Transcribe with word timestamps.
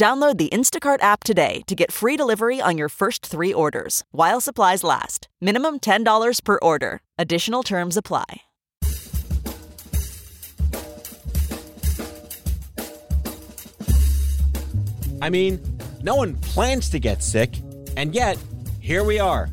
Download 0.00 0.38
the 0.38 0.48
Instacart 0.48 1.02
app 1.02 1.24
today 1.24 1.60
to 1.66 1.74
get 1.74 1.92
free 1.92 2.16
delivery 2.16 2.58
on 2.58 2.78
your 2.78 2.88
first 2.88 3.26
three 3.26 3.52
orders 3.52 4.02
while 4.12 4.40
supplies 4.40 4.82
last. 4.82 5.28
Minimum 5.42 5.80
$10 5.80 6.42
per 6.42 6.58
order. 6.62 7.02
Additional 7.18 7.62
terms 7.62 7.98
apply. 7.98 8.24
I 15.20 15.28
mean, 15.28 15.60
no 16.02 16.16
one 16.16 16.34
plans 16.36 16.88
to 16.88 16.98
get 16.98 17.22
sick, 17.22 17.50
and 17.94 18.14
yet, 18.14 18.38
here 18.80 19.04
we 19.04 19.18
are. 19.18 19.50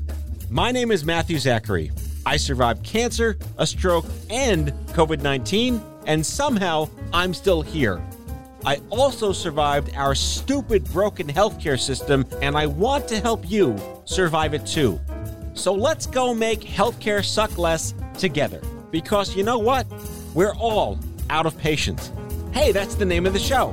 My 0.50 0.72
name 0.72 0.94
is 0.94 1.04
Matthew 1.04 1.40
Zachary. 1.40 1.92
I 2.26 2.38
survived 2.38 2.86
cancer, 2.86 3.38
a 3.58 3.68
stroke, 3.68 4.06
and 4.30 4.72
COVID 4.94 5.22
19, 5.22 5.84
and 6.06 6.26
somehow 6.26 6.88
I'm 7.12 7.34
still 7.34 7.62
here. 7.62 8.02
I 8.68 8.82
also 8.90 9.32
survived 9.32 9.96
our 9.96 10.14
stupid 10.14 10.84
broken 10.92 11.26
healthcare 11.26 11.80
system, 11.80 12.26
and 12.42 12.58
I 12.58 12.66
want 12.66 13.08
to 13.08 13.18
help 13.18 13.50
you 13.50 13.78
survive 14.04 14.54
it 14.54 14.66
too. 14.66 15.00
So 15.54 15.74
let's 15.74 16.06
go 16.06 16.34
make 16.34 16.60
healthcare 16.60 17.24
suck 17.24 17.58
less 17.58 17.94
together. 18.18 18.60
Because 18.92 19.34
you 19.38 19.44
know 19.44 19.58
what? 19.58 19.88
We're 20.34 20.54
all 20.56 21.00
out 21.30 21.46
of 21.46 21.58
patience. 21.58 22.12
Hey, 22.52 22.74
that's 22.74 22.96
the 22.96 23.06
name 23.06 23.26
of 23.26 23.32
the 23.32 23.40
show. 23.40 23.72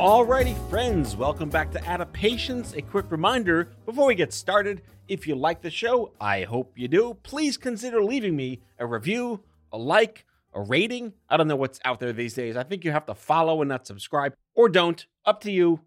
Alrighty, 0.00 0.58
friends, 0.68 1.14
welcome 1.14 1.48
back 1.48 1.70
to 1.70 1.88
Out 1.88 2.00
of 2.00 2.12
Patience. 2.12 2.74
A 2.74 2.82
quick 2.82 3.08
reminder 3.08 3.68
before 3.86 4.08
we 4.08 4.16
get 4.16 4.32
started 4.32 4.82
if 5.06 5.28
you 5.28 5.36
like 5.36 5.62
the 5.62 5.70
show, 5.70 6.10
I 6.20 6.42
hope 6.42 6.72
you 6.74 6.88
do, 6.88 7.16
please 7.22 7.56
consider 7.56 8.02
leaving 8.02 8.34
me 8.34 8.62
a 8.80 8.86
review, 8.86 9.44
a 9.70 9.78
like, 9.78 10.24
a 10.52 10.60
rating. 10.60 11.12
I 11.28 11.36
don't 11.36 11.48
know 11.48 11.56
what's 11.56 11.80
out 11.84 12.00
there 12.00 12.12
these 12.12 12.34
days. 12.34 12.56
I 12.56 12.62
think 12.62 12.84
you 12.84 12.92
have 12.92 13.06
to 13.06 13.14
follow 13.14 13.62
and 13.62 13.68
not 13.68 13.86
subscribe, 13.86 14.34
or 14.54 14.68
don't. 14.68 15.06
Up 15.24 15.40
to 15.42 15.50
you. 15.50 15.80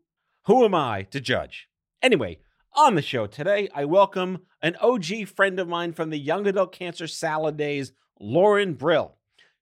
Who 0.45 0.66
am 0.66 0.75
I 0.75 1.03
to 1.11 1.20
judge? 1.20 1.70
Anyway, 2.02 2.39
on 2.73 2.95
the 2.95 3.02
show 3.02 3.28
today, 3.28 3.70
I 3.73 3.86
welcome 3.86 4.39
an 4.61 4.75
OG 4.81 5.28
friend 5.28 5.59
of 5.59 5.67
mine 5.67 5.94
from 5.94 6.09
the 6.09 6.17
young 6.17 6.47
adult 6.47 6.72
cancer 6.72 7.08
salad 7.08 7.58
days, 7.58 7.94
Loren 8.20 8.73
Brill. 8.73 9.16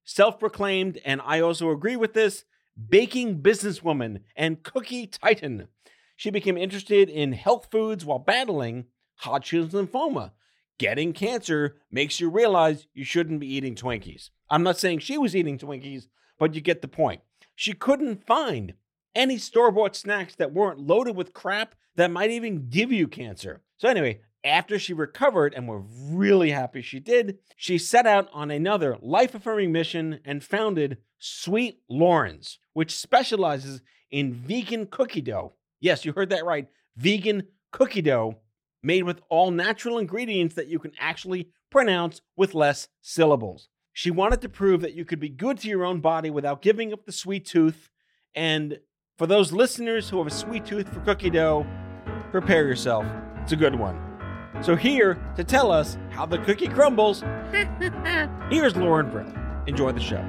Self 0.03 0.39
proclaimed, 0.39 0.99
and 1.05 1.21
I 1.23 1.39
also 1.39 1.69
agree 1.69 1.95
with 1.95 2.13
this, 2.13 2.45
baking 2.89 3.41
businesswoman 3.41 4.21
and 4.36 4.63
cookie 4.63 5.08
titan. 5.08 5.67
She 6.15 6.30
became 6.30 6.58
interested 6.58 7.09
in 7.09 7.33
health 7.33 7.67
foods 7.71 8.05
while 8.05 8.19
battling 8.19 8.86
Hodgkin's 9.17 9.73
lymphoma. 9.73 10.31
Getting 10.77 11.13
cancer 11.13 11.77
makes 11.91 12.19
you 12.19 12.30
realize 12.30 12.88
you 12.93 13.03
shouldn't 13.03 13.39
be 13.39 13.53
eating 13.53 13.75
Twinkies. 13.75 14.30
I'm 14.52 14.63
not 14.63 14.77
saying 14.77 14.99
she 14.99 15.17
was 15.17 15.35
eating 15.35 15.57
Twinkies, 15.57 16.07
but 16.38 16.53
you 16.53 16.61
get 16.61 16.81
the 16.81 16.88
point. 16.89 17.21
She 17.55 17.71
couldn't 17.71 18.27
find 18.27 18.73
any 19.16 19.38
store 19.38 19.71
bought 19.71 19.95
snacks 19.95 20.35
that 20.35 20.53
weren't 20.53 20.80
loaded 20.80 21.16
with 21.16 21.33
crap 21.33 21.73
that 21.95 22.11
might 22.11 22.31
even 22.31 22.69
give 22.69 22.91
you 22.91 23.08
cancer. 23.08 23.61
So, 23.77 23.88
anyway, 23.88 24.19
after 24.43 24.77
she 24.77 24.93
recovered, 24.93 25.53
and 25.53 25.67
we're 25.67 25.83
really 26.09 26.52
happy 26.52 26.81
she 26.81 26.99
did, 26.99 27.39
she 27.55 27.77
set 27.77 28.05
out 28.05 28.30
on 28.33 28.52
another 28.52 28.98
life 29.02 29.33
affirming 29.33 29.71
mission 29.71 30.20
and 30.26 30.43
founded 30.43 30.97
Sweet 31.17 31.80
Loren's, 31.89 32.59
which 32.73 32.97
specializes 32.97 33.81
in 34.09 34.33
vegan 34.33 34.87
cookie 34.87 35.21
dough. 35.21 35.53
Yes, 35.80 36.03
you 36.03 36.11
heard 36.11 36.30
that 36.30 36.45
right. 36.45 36.67
Vegan 36.97 37.43
cookie 37.71 38.02
dough 38.02 38.37
made 38.83 39.03
with 39.03 39.21
all 39.30 39.52
natural 39.52 39.97
ingredients 39.97 40.55
that 40.55 40.67
you 40.67 40.80
can 40.80 40.92
actually 40.99 41.49
pronounce 41.70 42.21
with 42.36 42.53
less 42.53 42.89
syllables. 43.02 43.70
She 43.93 44.11
wanted 44.11 44.41
to 44.41 44.49
prove 44.49 44.81
that 44.81 44.93
you 44.93 45.05
could 45.05 45.19
be 45.19 45.29
good 45.29 45.59
to 45.59 45.67
your 45.67 45.83
own 45.83 45.99
body 45.99 46.29
without 46.29 46.61
giving 46.61 46.93
up 46.93 47.05
the 47.05 47.11
sweet 47.11 47.45
tooth. 47.45 47.89
And 48.33 48.79
for 49.17 49.27
those 49.27 49.52
listeners 49.52 50.09
who 50.09 50.17
have 50.17 50.27
a 50.27 50.31
sweet 50.31 50.65
tooth 50.65 50.91
for 50.93 51.02
cookie 51.02 51.29
dough, 51.29 51.65
prepare 52.31 52.65
yourself. 52.65 53.05
It's 53.37 53.52
a 53.52 53.57
good 53.57 53.75
one. 53.75 53.99
So, 54.61 54.75
here 54.75 55.15
to 55.35 55.43
tell 55.43 55.71
us 55.71 55.97
how 56.11 56.25
the 56.25 56.37
cookie 56.39 56.67
crumbles, 56.67 57.21
here's 58.52 58.75
Loren 58.75 59.09
Brill. 59.09 59.33
Enjoy 59.65 59.91
the 59.91 59.99
show. 59.99 60.23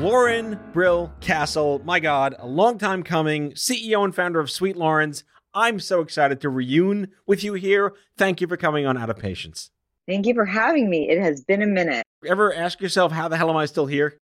Loren 0.00 0.58
Brill 0.72 1.12
Castle, 1.20 1.80
my 1.84 2.00
God, 2.00 2.34
a 2.38 2.46
long 2.46 2.76
time 2.76 3.02
coming, 3.02 3.52
CEO 3.52 4.04
and 4.04 4.14
founder 4.14 4.40
of 4.40 4.50
Sweet 4.50 4.76
Loren's. 4.76 5.24
I'm 5.54 5.80
so 5.80 6.00
excited 6.00 6.40
to 6.42 6.50
reune 6.50 7.08
with 7.26 7.42
you 7.42 7.54
here. 7.54 7.94
Thank 8.18 8.40
you 8.40 8.46
for 8.46 8.58
coming 8.58 8.84
on 8.84 8.98
Out 8.98 9.08
of 9.08 9.16
Patience. 9.16 9.70
Thank 10.06 10.26
you 10.26 10.34
for 10.34 10.44
having 10.44 10.88
me. 10.88 11.08
It 11.08 11.20
has 11.20 11.42
been 11.42 11.62
a 11.62 11.66
minute. 11.66 12.04
Ever 12.24 12.54
ask 12.54 12.80
yourself, 12.80 13.12
how 13.12 13.28
the 13.28 13.36
hell 13.36 13.50
am 13.50 13.56
I 13.56 13.66
still 13.66 13.86
here? 13.86 14.16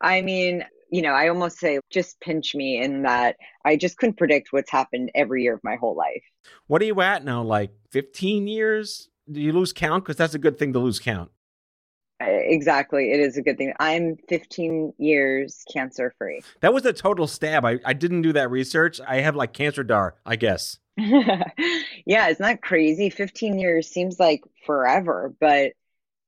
I 0.00 0.22
mean, 0.22 0.64
you 0.90 1.02
know, 1.02 1.12
I 1.12 1.28
almost 1.28 1.58
say 1.58 1.78
just 1.90 2.20
pinch 2.20 2.54
me 2.54 2.82
in 2.82 3.02
that 3.02 3.36
I 3.64 3.76
just 3.76 3.96
couldn't 3.96 4.16
predict 4.16 4.48
what's 4.52 4.70
happened 4.70 5.10
every 5.14 5.44
year 5.44 5.54
of 5.54 5.60
my 5.62 5.76
whole 5.76 5.96
life. 5.96 6.22
What 6.66 6.82
are 6.82 6.84
you 6.84 7.00
at 7.00 7.24
now? 7.24 7.42
Like 7.42 7.70
15 7.90 8.46
years? 8.46 9.08
Do 9.30 9.40
you 9.40 9.52
lose 9.52 9.72
count? 9.72 10.04
Because 10.04 10.16
that's 10.16 10.34
a 10.34 10.38
good 10.38 10.58
thing 10.58 10.72
to 10.72 10.78
lose 10.78 10.98
count. 10.98 11.30
Exactly. 12.20 13.12
It 13.12 13.20
is 13.20 13.36
a 13.36 13.42
good 13.42 13.58
thing. 13.58 13.72
I'm 13.80 14.16
15 14.28 14.94
years 14.98 15.64
cancer 15.72 16.14
free. 16.18 16.42
That 16.60 16.72
was 16.72 16.84
a 16.86 16.92
total 16.92 17.26
stab. 17.26 17.64
I, 17.64 17.80
I 17.84 17.92
didn't 17.92 18.22
do 18.22 18.32
that 18.34 18.50
research. 18.50 19.00
I 19.06 19.20
have 19.20 19.36
like 19.36 19.52
cancer 19.52 19.82
dar, 19.82 20.16
I 20.24 20.36
guess. 20.36 20.78
yeah, 22.06 22.28
isn't 22.28 22.42
that 22.42 22.62
crazy? 22.62 23.10
15 23.10 23.58
years 23.58 23.88
seems 23.88 24.18
like 24.18 24.42
forever, 24.64 25.34
but 25.40 25.72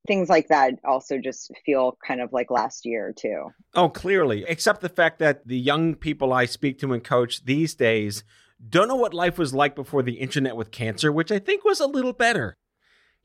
things 0.06 0.28
like 0.28 0.48
that 0.48 0.74
also 0.84 1.18
just 1.18 1.50
feel 1.64 1.98
kind 2.06 2.20
of 2.20 2.32
like 2.32 2.50
last 2.50 2.86
year 2.86 3.12
too. 3.16 3.50
Oh, 3.74 3.88
clearly. 3.88 4.44
Except 4.46 4.80
the 4.80 4.88
fact 4.88 5.18
that 5.18 5.46
the 5.46 5.58
young 5.58 5.94
people 5.94 6.32
I 6.32 6.44
speak 6.46 6.78
to 6.80 6.92
and 6.92 7.02
coach 7.02 7.44
these 7.44 7.74
days 7.74 8.24
don't 8.68 8.88
know 8.88 8.96
what 8.96 9.12
life 9.12 9.38
was 9.38 9.52
like 9.52 9.74
before 9.74 10.02
the 10.02 10.14
internet 10.14 10.56
with 10.56 10.70
cancer, 10.70 11.12
which 11.12 11.30
I 11.30 11.38
think 11.38 11.64
was 11.64 11.80
a 11.80 11.86
little 11.86 12.12
better 12.12 12.56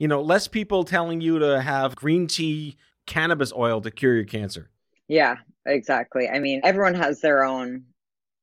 you 0.02 0.08
know, 0.08 0.20
less 0.20 0.48
people 0.48 0.84
telling 0.84 1.22
you 1.22 1.38
to 1.38 1.62
have 1.62 1.96
green 1.96 2.26
tea 2.26 2.76
cannabis 3.06 3.54
oil 3.56 3.82
to 3.82 3.92
cure 3.92 4.16
your 4.16 4.26
cancer. 4.26 4.72
Yeah, 5.08 5.36
exactly. 5.64 6.28
I 6.28 6.40
mean, 6.40 6.62
everyone 6.64 6.96
has 6.96 7.22
their 7.22 7.44
own 7.44 7.84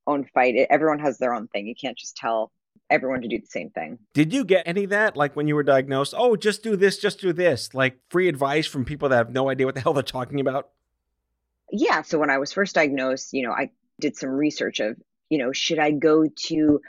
own 0.07 0.25
fight. 0.33 0.55
Everyone 0.71 1.01
has 1.01 1.19
their 1.19 1.35
own 1.35 1.49
thing. 1.49 1.67
You 1.67 1.75
can't 1.75 1.99
just 1.99 2.17
tell 2.17 2.53
everyone 2.91 3.23
to 3.23 3.29
do 3.29 3.39
the 3.39 3.47
same 3.47 3.71
thing. 3.71 3.99
Did 4.15 4.33
you 4.33 4.45
get 4.45 4.63
any 4.67 4.85
of 4.85 4.91
that 4.91 5.17
like 5.17 5.37
when 5.37 5.47
you 5.47 5.55
were 5.55 5.63
diagnosed? 5.63 6.15
Oh, 6.17 6.37
just 6.37 6.63
do 6.63 6.77
this, 6.77 6.99
just 6.99 7.21
do 7.21 7.33
this. 7.33 7.75
Like 7.75 7.99
free 8.11 8.29
advice 8.29 8.67
from 8.67 8.85
people 8.85 9.09
that 9.09 9.17
have 9.17 9.31
no 9.31 9.49
idea 9.51 9.67
what 9.67 9.75
the 9.75 9.81
hell 9.81 9.93
they're 9.93 10.03
talking 10.03 10.41
about? 10.41 10.69
Yeah, 11.71 12.03
so 12.03 12.19
when 12.19 12.31
I 12.31 12.39
was 12.39 12.53
first 12.53 12.75
diagnosed, 12.75 13.33
you 13.33 13.47
know, 13.47 13.53
I 13.53 13.71
did 14.01 14.17
some 14.17 14.31
research 14.31 14.81
of, 14.81 14.97
you 15.29 15.39
know, 15.39 15.53
should 15.53 15.79
I 15.79 15.91
go 15.91 16.25
to 16.47 16.81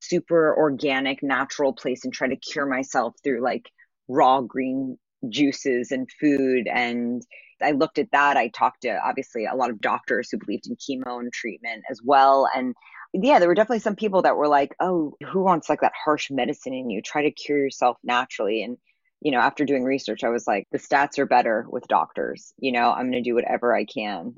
super 0.00 0.54
organic 0.56 1.22
natural 1.22 1.72
place 1.72 2.04
and 2.04 2.12
try 2.12 2.28
to 2.28 2.36
cure 2.36 2.66
myself 2.66 3.14
through 3.22 3.42
like 3.42 3.70
raw 4.08 4.40
green 4.40 4.98
juices 5.30 5.90
and 5.90 6.08
food 6.20 6.66
and 6.70 7.22
i 7.62 7.70
looked 7.70 7.98
at 7.98 8.10
that 8.12 8.36
i 8.36 8.48
talked 8.48 8.82
to 8.82 9.00
obviously 9.02 9.46
a 9.46 9.54
lot 9.54 9.70
of 9.70 9.80
doctors 9.80 10.28
who 10.30 10.38
believed 10.38 10.66
in 10.66 10.76
chemo 10.76 11.18
and 11.18 11.32
treatment 11.32 11.82
as 11.90 12.00
well 12.04 12.46
and 12.54 12.74
yeah 13.14 13.38
there 13.38 13.48
were 13.48 13.54
definitely 13.54 13.78
some 13.78 13.96
people 13.96 14.22
that 14.22 14.36
were 14.36 14.48
like 14.48 14.74
oh 14.80 15.14
who 15.26 15.42
wants 15.42 15.68
like 15.68 15.80
that 15.80 15.92
harsh 16.04 16.30
medicine 16.30 16.74
in 16.74 16.90
you 16.90 17.00
try 17.00 17.22
to 17.22 17.30
cure 17.30 17.58
yourself 17.58 17.96
naturally 18.02 18.62
and 18.62 18.76
you 19.20 19.30
know 19.30 19.38
after 19.38 19.64
doing 19.64 19.84
research 19.84 20.24
i 20.24 20.28
was 20.28 20.46
like 20.46 20.66
the 20.72 20.78
stats 20.78 21.18
are 21.18 21.26
better 21.26 21.66
with 21.68 21.86
doctors 21.88 22.52
you 22.58 22.72
know 22.72 22.90
i'm 22.90 23.10
going 23.10 23.22
to 23.22 23.28
do 23.28 23.34
whatever 23.34 23.74
i 23.74 23.84
can 23.84 24.34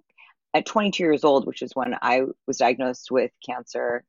at 0.54 0.66
22 0.66 1.02
years 1.02 1.24
old 1.24 1.46
which 1.46 1.62
is 1.62 1.72
when 1.74 1.96
i 2.02 2.22
was 2.46 2.58
diagnosed 2.58 3.10
with 3.10 3.30
cancer 3.44 4.04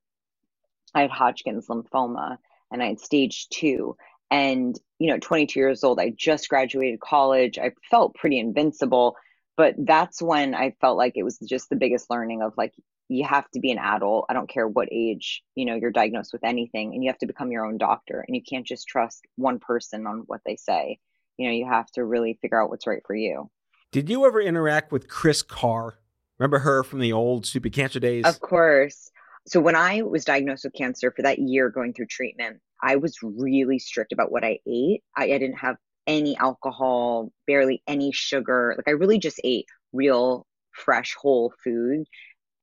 i 0.94 1.02
had 1.02 1.12
hodgkin's 1.12 1.68
lymphoma 1.68 2.38
and 2.72 2.84
i 2.84 2.88
had 2.88 3.00
stage 3.00 3.48
two 3.50 3.96
and, 4.30 4.78
you 5.00 5.10
know, 5.10 5.20
22 5.20 5.60
years 5.60 5.84
old, 5.84 6.00
I 6.00 6.10
just 6.10 6.50
graduated 6.50 7.00
college. 7.00 7.58
I 7.58 7.72
felt 7.90 8.16
pretty 8.16 8.40
invincible. 8.40 9.16
But 9.56 9.76
that's 9.78 10.22
when 10.22 10.54
I 10.54 10.76
felt 10.82 10.98
like 10.98 11.14
it 11.16 11.24
was 11.24 11.40
just 11.40 11.70
the 11.70 11.76
biggest 11.76 12.10
learning 12.10 12.42
of 12.42 12.54
like, 12.58 12.74
you 13.10 13.26
have 13.26 13.50
to 13.52 13.60
be 13.60 13.72
an 13.72 13.78
adult. 13.78 14.26
I 14.30 14.34
don't 14.34 14.50
care 14.50 14.68
what 14.68 14.90
age, 14.92 15.42
you 15.56 15.66
know, 15.66 15.76
you're 15.76 15.92
diagnosed 15.92 16.34
with 16.34 16.44
anything, 16.44 16.94
and 16.94 17.04
you 17.04 17.10
have 17.10 17.20
to 17.20 17.28
become 17.28 17.52
your 17.52 17.66
own 17.66 17.78
doctor. 17.78 18.24
And 18.28 18.36
you 18.36 18.42
can't 18.44 18.66
just 18.66 18.88
trust 18.88 19.26
one 19.36 19.60
person 19.60 20.06
on 20.06 20.24
what 20.28 20.42
they 20.46 20.56
say. 20.56 21.00
You 21.38 21.48
know, 21.48 21.54
you 21.54 21.68
have 21.68 21.90
to 21.92 22.04
really 22.04 22.38
figure 22.42 22.62
out 22.62 22.70
what's 22.70 22.88
right 22.88 23.02
for 23.06 23.16
you. 23.16 23.50
Did 23.92 24.10
you 24.10 24.26
ever 24.26 24.42
interact 24.42 24.92
with 24.92 25.08
Kris 25.08 25.42
Carr? 25.42 25.98
Remember 26.38 26.60
her 26.60 26.84
from 26.84 27.00
the 27.00 27.14
old 27.14 27.46
Stupid 27.46 27.74
Cancer 27.74 28.00
days? 28.00 28.26
Of 28.26 28.40
course. 28.40 29.10
So 29.48 29.62
when 29.62 29.76
I 29.76 30.02
was 30.02 30.26
diagnosed 30.26 30.66
with 30.66 30.74
cancer 30.74 31.12
for 31.16 31.22
that 31.22 31.40
year 31.40 31.70
going 31.70 31.94
through 31.94 32.08
treatment, 32.08 32.60
I 32.84 32.98
was 32.98 33.18
really 33.24 33.80
strict 33.80 34.12
about 34.12 34.32
what 34.32 34.44
I 34.44 34.60
ate. 34.68 35.04
I, 35.16 35.24
I 35.24 35.38
didn't 35.38 35.60
have 35.60 35.78
any 36.06 36.36
alcohol, 36.38 37.32
barely 37.48 37.82
any 37.88 38.12
sugar. 38.12 38.74
Like 38.78 38.90
I 38.90 38.92
really 38.92 39.20
just 39.20 39.40
ate 39.44 39.66
real, 39.94 40.46
fresh, 40.72 41.16
whole 41.16 41.54
food 41.64 42.06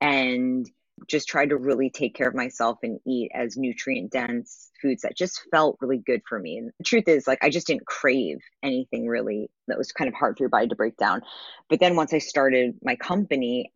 and 0.05 0.71
just 1.09 1.29
tried 1.29 1.49
to 1.49 1.57
really 1.57 1.89
take 1.89 2.15
care 2.15 2.29
of 2.29 2.35
myself 2.35 2.79
and 2.83 3.01
eat 3.07 3.31
as 3.35 3.57
nutrient 3.57 4.13
dense 4.13 4.71
foods 4.81 5.03
that 5.03 5.17
just 5.17 5.41
felt 5.51 5.79
really 5.81 5.97
good 5.97 6.21
for 6.29 6.39
me. 6.39 6.59
And 6.59 6.71
the 6.79 6.85
truth 6.85 7.09
is, 7.09 7.27
like, 7.27 7.43
I 7.43 7.49
just 7.49 7.67
didn't 7.67 7.87
crave 7.87 8.39
anything 8.63 9.07
really 9.07 9.51
that 9.67 9.79
was 9.79 9.93
kind 9.93 10.09
of 10.09 10.15
hard 10.15 10.37
for 10.37 10.43
your 10.43 10.51
body 10.51 10.69
to 10.69 10.77
break 10.77 10.99
down. 10.99 11.23
But 11.71 11.81
then 11.81 11.97
once 11.97 12.13
I 12.13 12.19
started 12.19 12.77
my 12.83 12.97
company, 12.97 13.73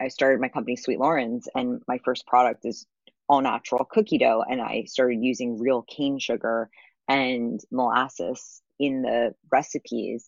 I 0.00 0.08
started 0.08 0.40
my 0.40 0.48
company, 0.48 0.74
Sweet 0.74 0.98
Loren's, 0.98 1.48
and 1.54 1.82
my 1.86 2.00
first 2.04 2.26
product 2.26 2.64
is 2.64 2.84
all 3.28 3.40
natural 3.40 3.84
cookie 3.84 4.18
dough. 4.18 4.42
And 4.48 4.60
I 4.60 4.84
started 4.88 5.22
using 5.22 5.60
real 5.60 5.82
cane 5.82 6.18
sugar 6.18 6.68
and 7.06 7.60
molasses 7.70 8.60
in 8.80 9.02
the 9.02 9.34
recipes. 9.52 10.26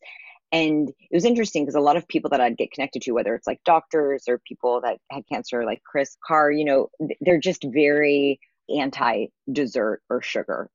And 0.53 0.91
it 0.91 1.15
was 1.15 1.25
interesting 1.25 1.65
because 1.65 1.75
a 1.75 1.81
lot 1.81 1.97
of 1.97 2.07
people 2.07 2.31
that 2.31 2.41
I'd 2.41 2.59
get 2.59 2.73
connected 2.73 3.03
to, 3.03 3.13
whether 3.13 3.35
it's 3.35 3.47
like 3.47 3.65
doctors 3.65 4.25
or 4.29 4.39
people 4.47 4.83
that 4.83 4.99
had 5.11 5.27
cancer, 5.27 5.65
like 5.65 5.83
Kris 5.83 6.17
Carr, 6.27 6.51
you 6.51 6.67
know, 6.67 6.91
they're 7.23 7.41
just 7.41 7.65
very 7.65 8.39
anti 8.69 9.27
dessert 9.51 10.03
or 10.11 10.21
sugar. 10.21 10.69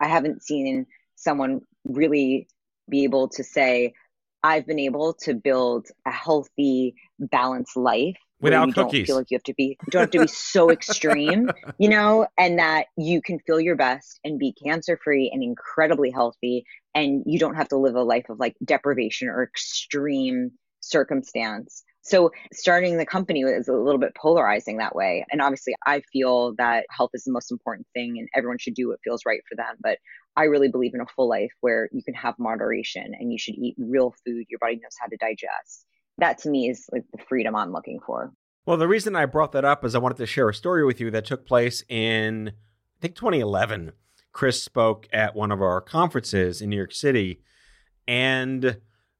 I 0.00 0.08
haven't 0.08 0.42
seen 0.42 0.86
someone 1.16 1.60
really 1.84 2.48
be 2.88 3.04
able 3.04 3.28
to 3.30 3.44
say, 3.44 3.92
I've 4.42 4.66
been 4.66 4.78
able 4.78 5.14
to 5.24 5.34
build 5.34 5.88
a 6.06 6.10
healthy, 6.10 6.94
balanced 7.18 7.76
life 7.76 8.16
without 8.40 8.68
you 8.68 8.72
cookies. 8.72 9.00
Don't 9.00 9.06
feel 9.06 9.16
like 9.16 9.30
you 9.30 9.36
have 9.36 9.42
to 9.44 9.54
be 9.54 9.78
you 9.86 9.90
don't 9.90 10.02
have 10.02 10.10
to 10.10 10.20
be 10.20 10.26
so 10.26 10.70
extreme, 10.78 11.50
you 11.78 11.88
know, 11.88 12.26
and 12.36 12.58
that 12.58 12.86
you 12.96 13.20
can 13.22 13.38
feel 13.40 13.60
your 13.60 13.76
best 13.76 14.20
and 14.24 14.38
be 14.38 14.54
cancer 14.64 14.98
free 15.02 15.30
and 15.32 15.42
incredibly 15.42 16.10
healthy, 16.10 16.64
and 16.94 17.22
you 17.26 17.38
don't 17.38 17.54
have 17.54 17.68
to 17.68 17.76
live 17.76 17.94
a 17.94 18.02
life 18.02 18.28
of 18.28 18.38
like 18.38 18.56
deprivation 18.64 19.28
or 19.28 19.42
extreme 19.42 20.52
circumstance. 20.80 21.84
So 22.02 22.30
starting 22.54 22.96
the 22.96 23.04
company 23.04 23.42
is 23.42 23.68
a 23.68 23.72
little 23.74 24.00
bit 24.00 24.14
polarizing 24.14 24.78
that 24.78 24.94
way. 24.94 25.26
And 25.30 25.42
obviously 25.42 25.74
I 25.84 26.00
feel 26.10 26.54
that 26.56 26.86
health 26.90 27.10
is 27.12 27.24
the 27.24 27.32
most 27.32 27.50
important 27.52 27.86
thing 27.92 28.16
and 28.18 28.28
everyone 28.34 28.56
should 28.58 28.74
do 28.74 28.88
what 28.88 29.00
feels 29.04 29.22
right 29.26 29.40
for 29.46 29.56
them. 29.56 29.76
But 29.80 29.98
I 30.34 30.44
really 30.44 30.68
believe 30.68 30.94
in 30.94 31.02
a 31.02 31.06
full 31.14 31.28
life 31.28 31.50
where 31.60 31.90
you 31.92 32.02
can 32.02 32.14
have 32.14 32.34
moderation 32.38 33.12
and 33.18 33.30
you 33.30 33.38
should 33.38 33.56
eat 33.56 33.74
real 33.76 34.14
food 34.24 34.46
your 34.48 34.58
body 34.58 34.76
knows 34.76 34.94
how 34.98 35.08
to 35.08 35.16
digest 35.18 35.84
that 36.18 36.38
to 36.38 36.50
me 36.50 36.68
is 36.68 36.88
like 36.92 37.04
the 37.12 37.18
freedom 37.28 37.56
I'm 37.56 37.72
looking 37.72 38.00
for. 38.04 38.32
Well, 38.66 38.76
the 38.76 38.88
reason 38.88 39.16
I 39.16 39.26
brought 39.26 39.52
that 39.52 39.64
up 39.64 39.84
is 39.84 39.94
I 39.94 39.98
wanted 39.98 40.18
to 40.18 40.26
share 40.26 40.48
a 40.48 40.54
story 40.54 40.84
with 40.84 41.00
you 41.00 41.10
that 41.12 41.24
took 41.24 41.46
place 41.46 41.82
in, 41.88 42.48
I 42.48 43.00
think, 43.00 43.14
2011. 43.14 43.92
Kris 44.32 44.62
spoke 44.62 45.08
at 45.12 45.34
one 45.34 45.50
of 45.50 45.62
our 45.62 45.80
conferences 45.80 46.60
in 46.60 46.70
New 46.70 46.76
York 46.76 46.92
City, 46.92 47.40
and 48.06 48.78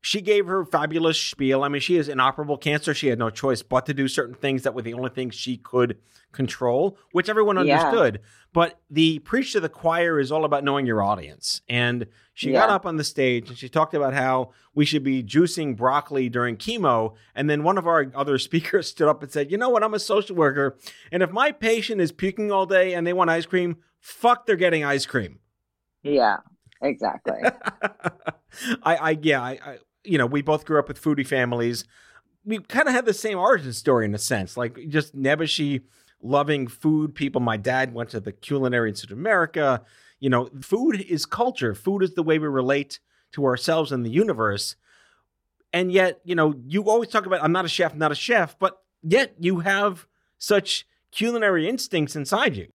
she 0.09 0.23
gave 0.23 0.47
her 0.47 0.65
fabulous 0.65 1.21
spiel. 1.21 1.63
I 1.63 1.69
mean, 1.69 1.83
she 1.83 1.97
has 1.97 2.09
inoperable 2.09 2.57
cancer. 2.57 2.95
She 2.95 3.09
had 3.09 3.19
no 3.19 3.29
choice 3.29 3.63
but 3.63 3.85
to 3.85 3.93
do 3.93 4.09
certain 4.09 4.35
things 4.35 4.63
that 4.63 4.73
were 4.73 4.81
the 4.81 4.95
only 4.95 5.11
things 5.11 5.35
she 5.35 5.59
could 5.59 5.99
control, 6.33 6.97
which 7.13 7.29
everyone 7.29 7.59
understood. 7.59 8.15
Yeah. 8.15 8.29
But 8.55 8.81
the 8.89 9.19
preach 9.19 9.53
to 9.53 9.61
the 9.61 9.69
choir 9.69 10.19
is 10.19 10.33
all 10.33 10.47
about 10.47 10.65
knowing 10.65 10.87
your 10.87 11.03
audience. 11.03 11.61
And 11.69 12.07
she 12.33 12.53
yeah. 12.53 12.61
got 12.61 12.71
up 12.71 12.87
on 12.87 12.97
the 12.97 13.05
stage 13.05 13.51
and 13.51 13.59
she 13.59 13.69
talked 13.69 13.93
about 13.93 14.15
how 14.15 14.53
we 14.75 14.87
should 14.87 15.05
be 15.05 15.23
juicing 15.23 15.77
broccoli 15.77 16.31
during 16.31 16.57
chemo. 16.57 17.13
And 17.35 17.51
then 17.51 17.63
one 17.63 17.77
of 17.77 17.87
our 17.87 18.11
other 18.15 18.39
speakers 18.39 18.89
stood 18.89 19.11
up 19.11 19.23
and 19.23 19.31
said, 19.31 19.51
You 19.51 19.59
know 19.59 19.69
what? 19.69 19.85
I'm 19.85 19.93
a 19.93 19.99
social 19.99 20.37
worker. 20.37 20.79
And 21.13 21.23
if 21.23 21.33
my 21.33 21.53
patient 21.53 22.01
is 22.01 22.13
puking 22.13 22.51
all 22.51 22.65
day 22.65 22.95
and 22.95 23.07
they 23.07 23.13
want 23.13 23.29
ice 23.29 23.45
cream, 23.45 23.77
fuck, 24.01 24.47
they're 24.47 24.57
getting 24.57 24.85
ice 24.85 25.05
cream. 25.05 25.41
Yeah, 26.03 26.39
exactly. 26.81 27.41
I, 28.83 28.97
I, 28.97 29.19
yeah, 29.21 29.43
I, 29.43 29.59
I 29.63 29.79
you 30.05 30.19
know, 30.19 30.27
we 30.27 30.43
both 30.43 30.65
grew 30.65 30.79
up 30.79 30.89
with 30.89 31.03
foodie 31.03 31.27
families. 31.27 31.85
We 32.45 32.59
kind 32.61 32.89
of 32.89 32.95
had 32.95 33.05
the 33.05 33.15
same 33.15 33.39
origin 33.39 33.73
story 33.73 34.05
in 34.05 34.15
a 34.15 34.19
sense, 34.19 34.57
like 34.57 34.79
just 34.89 35.15
Nebuchadnezzar 35.15 35.87
loving 36.23 36.67
food 36.67 37.15
people. 37.15 37.41
My 37.41 37.57
dad 37.57 37.95
went 37.95 38.11
to 38.11 38.21
the 38.21 38.33
Culinary 38.33 38.91
Institute 38.91 39.13
of 39.13 39.19
America. 39.19 39.83
You 40.21 40.31
know, 40.31 40.49
food 40.61 41.01
is 41.01 41.27
culture. 41.27 41.75
Food 41.75 42.03
is 42.03 42.15
the 42.15 42.23
way 42.23 42.39
we 42.39 42.49
relate 42.49 43.01
to 43.33 43.45
ourselves 43.45 43.93
and 43.93 44.05
the 44.05 44.11
universe. 44.11 44.77
And 45.73 45.93
yet, 45.93 46.21
you 46.25 46.35
know, 46.35 46.55
you 46.67 46.89
always 46.89 47.09
talk 47.09 47.27
about 47.27 47.43
I'm 47.43 47.53
not 47.53 47.65
a 47.65 47.69
chef, 47.69 47.95
not 47.95 48.13
a 48.13 48.17
chef, 48.17 48.59
but 48.59 48.79
yet 49.03 49.35
you 49.39 49.61
have 49.61 50.07
such 50.39 50.87
culinary 51.13 51.69
instincts 51.69 52.17
inside 52.17 52.57
you. 52.57 52.69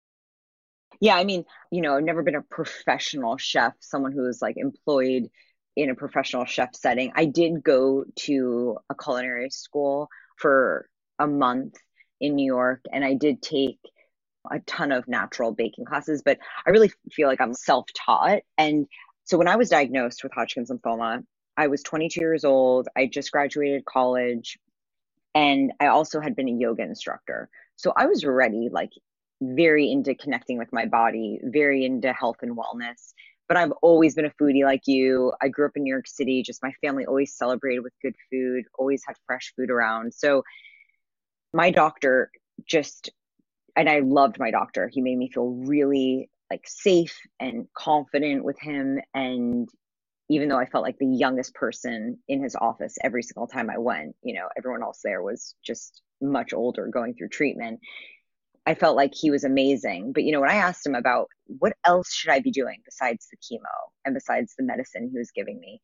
Yeah, 0.99 1.15
I 1.15 1.23
mean, 1.23 1.45
you 1.71 1.81
know, 1.81 1.95
I've 1.95 2.03
never 2.03 2.21
been 2.21 2.35
a 2.35 2.43
professional 2.43 3.37
chef, 3.37 3.73
someone 3.79 4.11
who 4.11 4.27
is 4.27 4.41
like 4.41 4.55
employed 4.57 5.29
in 5.81 5.89
a 5.89 5.95
professional 5.95 6.45
chef 6.45 6.75
setting. 6.75 7.11
I 7.15 7.25
did 7.25 7.63
go 7.63 8.05
to 8.19 8.77
a 8.89 8.95
culinary 8.95 9.49
school 9.49 10.09
for 10.37 10.87
a 11.19 11.27
month 11.27 11.75
in 12.19 12.35
New 12.35 12.45
York 12.45 12.81
and 12.91 13.03
I 13.03 13.13
did 13.13 13.41
take 13.41 13.79
a 14.49 14.59
ton 14.61 14.91
of 14.91 15.07
natural 15.07 15.51
baking 15.51 15.85
classes, 15.85 16.21
but 16.23 16.39
I 16.65 16.71
really 16.71 16.91
feel 17.11 17.27
like 17.27 17.41
I'm 17.41 17.53
self 17.53 17.85
taught. 17.93 18.39
And 18.57 18.87
so 19.23 19.37
when 19.37 19.47
I 19.47 19.55
was 19.55 19.69
diagnosed 19.69 20.23
with 20.23 20.33
Hodgkin's 20.33 20.71
lymphoma, 20.71 21.23
I 21.57 21.67
was 21.67 21.83
22 21.83 22.19
years 22.19 22.43
old. 22.43 22.87
I 22.95 23.07
just 23.07 23.31
graduated 23.31 23.85
college 23.85 24.57
and 25.35 25.71
I 25.79 25.87
also 25.87 26.19
had 26.19 26.35
been 26.35 26.49
a 26.49 26.53
yoga 26.53 26.83
instructor. 26.83 27.49
So 27.75 27.93
I 27.95 28.07
was 28.07 28.25
ready, 28.25 28.69
like 28.71 28.91
very 29.41 29.91
into 29.91 30.15
connecting 30.15 30.57
with 30.57 30.71
my 30.71 30.85
body, 30.85 31.39
very 31.43 31.85
into 31.85 32.13
health 32.13 32.37
and 32.41 32.57
wellness 32.57 33.13
but 33.51 33.57
I've 33.57 33.73
always 33.81 34.15
been 34.15 34.23
a 34.23 34.31
foodie 34.41 34.63
like 34.63 34.83
you. 34.87 35.33
I 35.41 35.49
grew 35.49 35.65
up 35.65 35.73
in 35.75 35.83
New 35.83 35.91
York 35.91 36.07
City. 36.07 36.41
Just 36.41 36.63
my 36.63 36.71
family 36.79 37.05
always 37.05 37.35
celebrated 37.35 37.81
with 37.81 37.91
good 38.01 38.15
food, 38.31 38.63
always 38.79 39.03
had 39.05 39.17
fresh 39.27 39.51
food 39.57 39.69
around. 39.69 40.13
So 40.13 40.43
my 41.51 41.69
doctor 41.69 42.31
just, 42.65 43.09
and 43.75 43.89
I 43.89 43.99
loved 43.99 44.39
my 44.39 44.51
doctor. 44.51 44.87
He 44.87 45.01
made 45.01 45.17
me 45.17 45.29
feel 45.29 45.49
really 45.49 46.29
like 46.49 46.61
safe 46.65 47.19
and 47.41 47.67
confident 47.77 48.45
with 48.45 48.57
him. 48.57 49.01
And 49.13 49.67
even 50.29 50.47
though 50.47 50.57
I 50.57 50.65
felt 50.65 50.85
like 50.85 50.97
the 50.97 51.05
youngest 51.05 51.53
person 51.53 52.19
in 52.29 52.41
his 52.41 52.55
office 52.55 52.95
every 53.03 53.21
single 53.21 53.47
time 53.47 53.69
I 53.69 53.79
went, 53.79 54.15
you 54.23 54.33
know, 54.33 54.47
everyone 54.57 54.81
else 54.81 55.01
there 55.03 55.21
was 55.21 55.55
just 55.61 56.01
much 56.21 56.53
older 56.53 56.87
going 56.87 57.15
through 57.15 57.27
treatment. 57.27 57.81
I 58.65 58.75
felt 58.75 58.95
like 58.95 59.13
he 59.13 59.31
was 59.31 59.43
amazing. 59.43 60.13
But 60.13 60.23
you 60.23 60.31
know, 60.31 60.41
when 60.41 60.51
I 60.51 60.55
asked 60.55 60.85
him 60.85 60.95
about 60.95 61.27
what 61.45 61.73
else 61.85 62.13
should 62.13 62.31
I 62.31 62.39
be 62.39 62.51
doing 62.51 62.81
besides 62.85 63.27
the 63.29 63.37
chemo 63.37 63.89
and 64.05 64.13
besides 64.13 64.53
the 64.57 64.63
medicine 64.63 65.09
he 65.11 65.17
was 65.17 65.31
giving 65.31 65.59
me, 65.59 65.81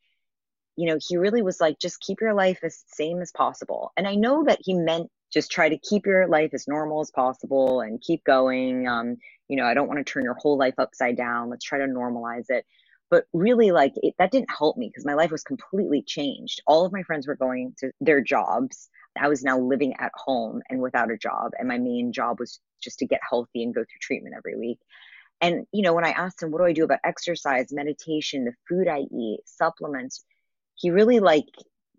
you 0.75 0.87
know, 0.87 0.99
he 1.05 1.17
really 1.17 1.41
was 1.41 1.59
like, 1.59 1.79
just 1.79 1.99
keep 2.01 2.21
your 2.21 2.35
life 2.35 2.59
as 2.63 2.83
same 2.87 3.21
as 3.21 3.31
possible. 3.31 3.91
And 3.97 4.07
I 4.07 4.15
know 4.15 4.43
that 4.45 4.59
he 4.61 4.75
meant 4.75 5.09
just 5.33 5.51
try 5.51 5.67
to 5.67 5.77
keep 5.77 6.05
your 6.05 6.27
life 6.27 6.51
as 6.53 6.67
normal 6.67 7.01
as 7.01 7.11
possible 7.11 7.81
and 7.81 8.01
keep 8.01 8.23
going. 8.23 8.87
Um, 8.87 9.17
you 9.47 9.57
know, 9.57 9.65
I 9.65 9.73
don't 9.73 9.87
want 9.87 9.97
to 9.99 10.09
turn 10.09 10.23
your 10.23 10.35
whole 10.35 10.57
life 10.57 10.75
upside 10.77 11.17
down. 11.17 11.49
Let's 11.49 11.65
try 11.65 11.79
to 11.79 11.85
normalize 11.85 12.45
it. 12.49 12.65
But 13.09 13.25
really, 13.33 13.71
like, 13.71 13.93
it, 13.97 14.13
that 14.19 14.31
didn't 14.31 14.51
help 14.55 14.77
me 14.77 14.89
because 14.89 15.05
my 15.05 15.13
life 15.13 15.31
was 15.31 15.43
completely 15.43 16.03
changed. 16.05 16.61
All 16.67 16.85
of 16.85 16.91
my 16.91 17.03
friends 17.03 17.27
were 17.27 17.35
going 17.35 17.73
to 17.79 17.91
their 18.01 18.21
jobs. 18.21 18.89
I 19.19 19.27
was 19.27 19.43
now 19.43 19.59
living 19.59 19.93
at 19.99 20.11
home 20.15 20.61
and 20.69 20.81
without 20.81 21.11
a 21.11 21.17
job. 21.17 21.51
And 21.57 21.67
my 21.67 21.77
main 21.77 22.11
job 22.11 22.39
was 22.39 22.59
just 22.81 22.99
to 22.99 23.05
get 23.05 23.21
healthy 23.27 23.63
and 23.63 23.73
go 23.73 23.81
through 23.81 23.99
treatment 24.01 24.35
every 24.37 24.57
week. 24.57 24.79
And, 25.41 25.65
you 25.71 25.83
know, 25.83 25.93
when 25.93 26.05
I 26.05 26.11
asked 26.11 26.41
him, 26.41 26.51
what 26.51 26.59
do 26.59 26.65
I 26.65 26.73
do 26.73 26.83
about 26.83 26.99
exercise, 27.03 27.71
meditation, 27.71 28.45
the 28.45 28.53
food 28.67 28.87
I 28.87 29.01
eat, 29.11 29.41
supplements, 29.45 30.25
he 30.75 30.89
really 30.89 31.19
like 31.19 31.45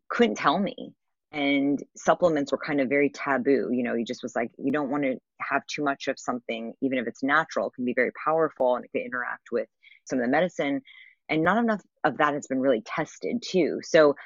couldn't 0.09 0.37
tell 0.37 0.59
me. 0.59 0.93
And 1.31 1.83
supplements 1.95 2.53
were 2.53 2.59
kind 2.59 2.81
of 2.81 2.89
very 2.89 3.11
taboo. 3.11 3.69
You 3.71 3.83
know, 3.83 3.95
he 3.95 4.03
just 4.03 4.23
was 4.23 4.35
like, 4.35 4.51
you 4.57 4.73
don't 4.73 4.91
want 4.91 5.05
to 5.05 5.19
have 5.41 5.67
too 5.67 5.85
much 5.85 6.09
of 6.09 6.19
something, 6.19 6.73
even 6.81 6.99
if 6.99 7.07
it's 7.07 7.23
natural, 7.23 7.69
it 7.69 7.75
can 7.75 7.85
be 7.85 7.95
very 7.95 8.13
powerful 8.25 8.77
and 8.77 8.85
it 8.85 8.91
can 8.93 9.03
interact 9.03 9.53
with 9.53 9.69
some 10.05 10.19
of 10.19 10.25
the 10.25 10.31
medicine. 10.31 10.81
And 11.29 11.43
not 11.43 11.59
enough 11.59 11.83
of 12.05 12.17
that 12.17 12.33
has 12.33 12.47
been 12.47 12.61
really 12.61 12.81
tested 12.81 13.43
too. 13.43 13.81
So 13.83 14.17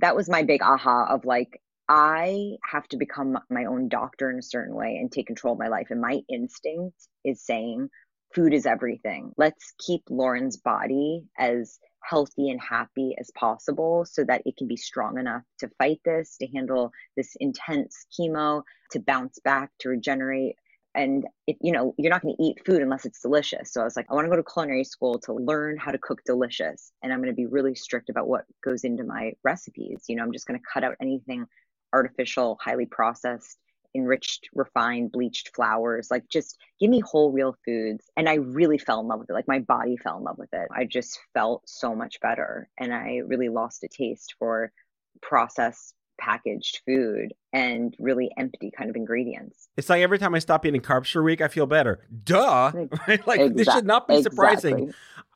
that 0.00 0.16
was 0.16 0.28
my 0.28 0.42
big 0.42 0.62
aha 0.62 1.06
of 1.10 1.24
like, 1.24 1.60
I 1.88 2.56
have 2.68 2.88
to 2.88 2.96
become 2.96 3.38
my 3.48 3.66
own 3.66 3.88
doctor 3.88 4.30
in 4.30 4.38
a 4.38 4.42
certain 4.42 4.74
way 4.74 4.96
and 5.00 5.10
take 5.10 5.26
control 5.26 5.52
of 5.54 5.60
my 5.60 5.68
life. 5.68 5.88
And 5.90 6.00
my 6.00 6.20
instinct 6.28 6.96
is 7.24 7.44
saying, 7.44 7.88
food 8.34 8.52
is 8.52 8.66
everything. 8.66 9.32
Let's 9.36 9.72
keep 9.78 10.02
Loren's 10.10 10.56
body 10.56 11.24
as 11.38 11.78
healthy 12.02 12.50
and 12.50 12.60
happy 12.60 13.14
as 13.18 13.30
possible 13.36 14.04
so 14.04 14.24
that 14.24 14.42
it 14.44 14.56
can 14.56 14.68
be 14.68 14.76
strong 14.76 15.18
enough 15.18 15.42
to 15.60 15.70
fight 15.78 16.00
this, 16.04 16.36
to 16.38 16.46
handle 16.48 16.90
this 17.16 17.36
intense 17.40 18.06
chemo, 18.18 18.62
to 18.92 19.00
bounce 19.00 19.38
back, 19.40 19.70
to 19.80 19.88
regenerate. 19.88 20.56
And 20.96 21.26
you 21.46 21.72
know, 21.72 21.94
you're 21.98 22.10
not 22.10 22.22
going 22.22 22.34
to 22.36 22.42
eat 22.42 22.64
food 22.64 22.82
unless 22.82 23.04
it's 23.04 23.20
delicious. 23.20 23.72
So 23.72 23.80
I 23.80 23.84
was 23.84 23.96
like, 23.96 24.06
I 24.10 24.14
want 24.14 24.24
to 24.24 24.30
go 24.30 24.36
to 24.36 24.42
culinary 24.42 24.84
school 24.84 25.18
to 25.20 25.34
learn 25.34 25.76
how 25.76 25.92
to 25.92 25.98
cook 25.98 26.22
delicious. 26.24 26.90
And 27.02 27.12
I'm 27.12 27.20
going 27.20 27.30
to 27.30 27.36
be 27.36 27.46
really 27.46 27.74
strict 27.74 28.08
about 28.08 28.28
what 28.28 28.44
goes 28.64 28.82
into 28.84 29.04
my 29.04 29.32
recipes. 29.44 30.04
You 30.08 30.16
know, 30.16 30.22
I'm 30.22 30.32
just 30.32 30.46
going 30.46 30.58
to 30.58 30.66
cut 30.72 30.82
out 30.82 30.96
anything 31.00 31.46
artificial, 31.92 32.58
highly 32.60 32.86
processed, 32.86 33.58
enriched, 33.94 34.48
refined, 34.54 35.12
bleached 35.12 35.54
flours. 35.54 36.08
Like 36.10 36.24
just 36.30 36.58
give 36.80 36.90
me 36.90 37.00
whole, 37.00 37.32
real 37.32 37.56
foods. 37.64 38.04
And 38.16 38.28
I 38.28 38.34
really 38.34 38.78
fell 38.78 39.00
in 39.00 39.06
love 39.06 39.20
with 39.20 39.30
it. 39.30 39.34
Like 39.34 39.48
my 39.48 39.60
body 39.60 39.96
fell 39.96 40.18
in 40.18 40.24
love 40.24 40.38
with 40.38 40.52
it. 40.52 40.68
I 40.74 40.84
just 40.84 41.18
felt 41.34 41.62
so 41.68 41.94
much 41.94 42.20
better. 42.20 42.68
And 42.78 42.92
I 42.94 43.22
really 43.26 43.48
lost 43.48 43.84
a 43.84 43.88
taste 43.88 44.34
for 44.38 44.72
processed 45.22 45.94
packaged 46.18 46.80
food 46.86 47.32
and 47.52 47.94
really 47.98 48.30
empty 48.36 48.70
kind 48.76 48.90
of 48.90 48.96
ingredients. 48.96 49.68
It's 49.76 49.88
like 49.88 50.02
every 50.02 50.18
time 50.18 50.34
I 50.34 50.38
stop 50.38 50.64
eating 50.66 50.80
carbs 50.80 51.10
for 51.10 51.20
a 51.20 51.22
week, 51.22 51.40
I 51.40 51.48
feel 51.48 51.66
better. 51.66 52.00
Duh. 52.24 52.72
Like 53.26 53.54
this 53.54 53.68
should 53.72 53.86
not 53.86 54.08
be 54.08 54.22
surprising. 54.22 54.74
Exactly. 54.74 54.94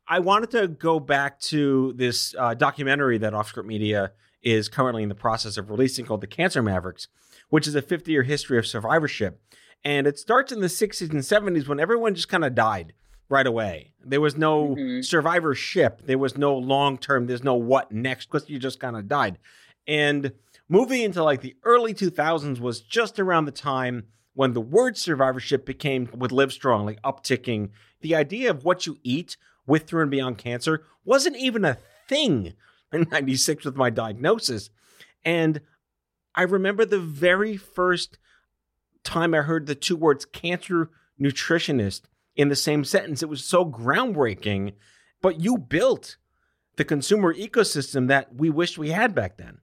I 0.08 0.18
wanted 0.18 0.50
to 0.52 0.68
go 0.68 0.98
back 0.98 1.38
to 1.40 1.92
this 1.94 2.34
uh, 2.36 2.54
documentary 2.54 3.18
that 3.18 3.32
OffScrip 3.32 3.64
Media 3.64 4.12
is 4.42 4.68
currently 4.68 5.02
in 5.02 5.08
the 5.08 5.14
process 5.14 5.56
of 5.56 5.70
releasing 5.70 6.04
called 6.04 6.20
The 6.20 6.26
Cancer 6.26 6.62
Mavericks, 6.62 7.08
which 7.48 7.66
is 7.66 7.74
a 7.74 7.82
50 7.82 8.10
year 8.10 8.24
history 8.24 8.58
of 8.58 8.66
survivorship. 8.66 9.40
And 9.84 10.06
it 10.06 10.18
starts 10.18 10.52
in 10.52 10.60
the 10.60 10.66
60s 10.66 11.10
and 11.10 11.20
70s 11.20 11.68
when 11.68 11.80
everyone 11.80 12.14
just 12.14 12.28
kind 12.28 12.44
of 12.44 12.54
died 12.54 12.92
right 13.28 13.46
away. 13.46 13.92
There 14.04 14.20
was 14.20 14.36
no 14.36 14.70
mm-hmm. 14.70 15.00
survivorship. 15.02 16.02
There 16.04 16.18
was 16.18 16.36
no 16.36 16.56
long 16.56 16.98
term. 16.98 17.26
There's 17.26 17.44
no 17.44 17.54
what 17.54 17.92
next 17.92 18.26
because 18.26 18.50
you 18.50 18.58
just 18.58 18.80
kind 18.80 18.96
of 18.96 19.08
died. 19.08 19.38
And 19.86 20.32
moving 20.70 21.02
into 21.02 21.22
like 21.22 21.42
the 21.42 21.56
early 21.64 21.92
2000s 21.92 22.60
was 22.60 22.80
just 22.80 23.18
around 23.18 23.44
the 23.44 23.50
time 23.50 24.04
when 24.34 24.52
the 24.52 24.60
word 24.60 24.96
survivorship 24.96 25.66
became 25.66 26.08
with 26.16 26.30
Livestrong, 26.30 26.86
like 26.86 27.02
upticking. 27.02 27.70
The 28.00 28.14
idea 28.14 28.48
of 28.50 28.64
what 28.64 28.86
you 28.86 28.96
eat 29.02 29.36
with 29.66 29.86
through 29.86 30.02
and 30.02 30.10
beyond 30.10 30.38
cancer 30.38 30.84
wasn't 31.04 31.36
even 31.36 31.64
a 31.64 31.76
thing 32.08 32.54
in 32.92 33.06
96 33.10 33.64
with 33.64 33.76
my 33.76 33.90
diagnosis. 33.90 34.70
And 35.24 35.60
I 36.36 36.42
remember 36.42 36.84
the 36.84 37.00
very 37.00 37.56
first 37.56 38.18
time 39.02 39.34
I 39.34 39.38
heard 39.38 39.66
the 39.66 39.74
two 39.74 39.96
words 39.96 40.24
cancer 40.24 40.90
nutritionist 41.20 42.02
in 42.36 42.48
the 42.48 42.56
same 42.56 42.84
sentence. 42.84 43.22
It 43.22 43.28
was 43.28 43.44
so 43.44 43.64
groundbreaking, 43.64 44.74
but 45.20 45.40
you 45.40 45.58
built 45.58 46.16
the 46.76 46.84
consumer 46.84 47.34
ecosystem 47.34 48.06
that 48.06 48.36
we 48.36 48.48
wished 48.48 48.78
we 48.78 48.90
had 48.90 49.16
back 49.16 49.36
then. 49.36 49.58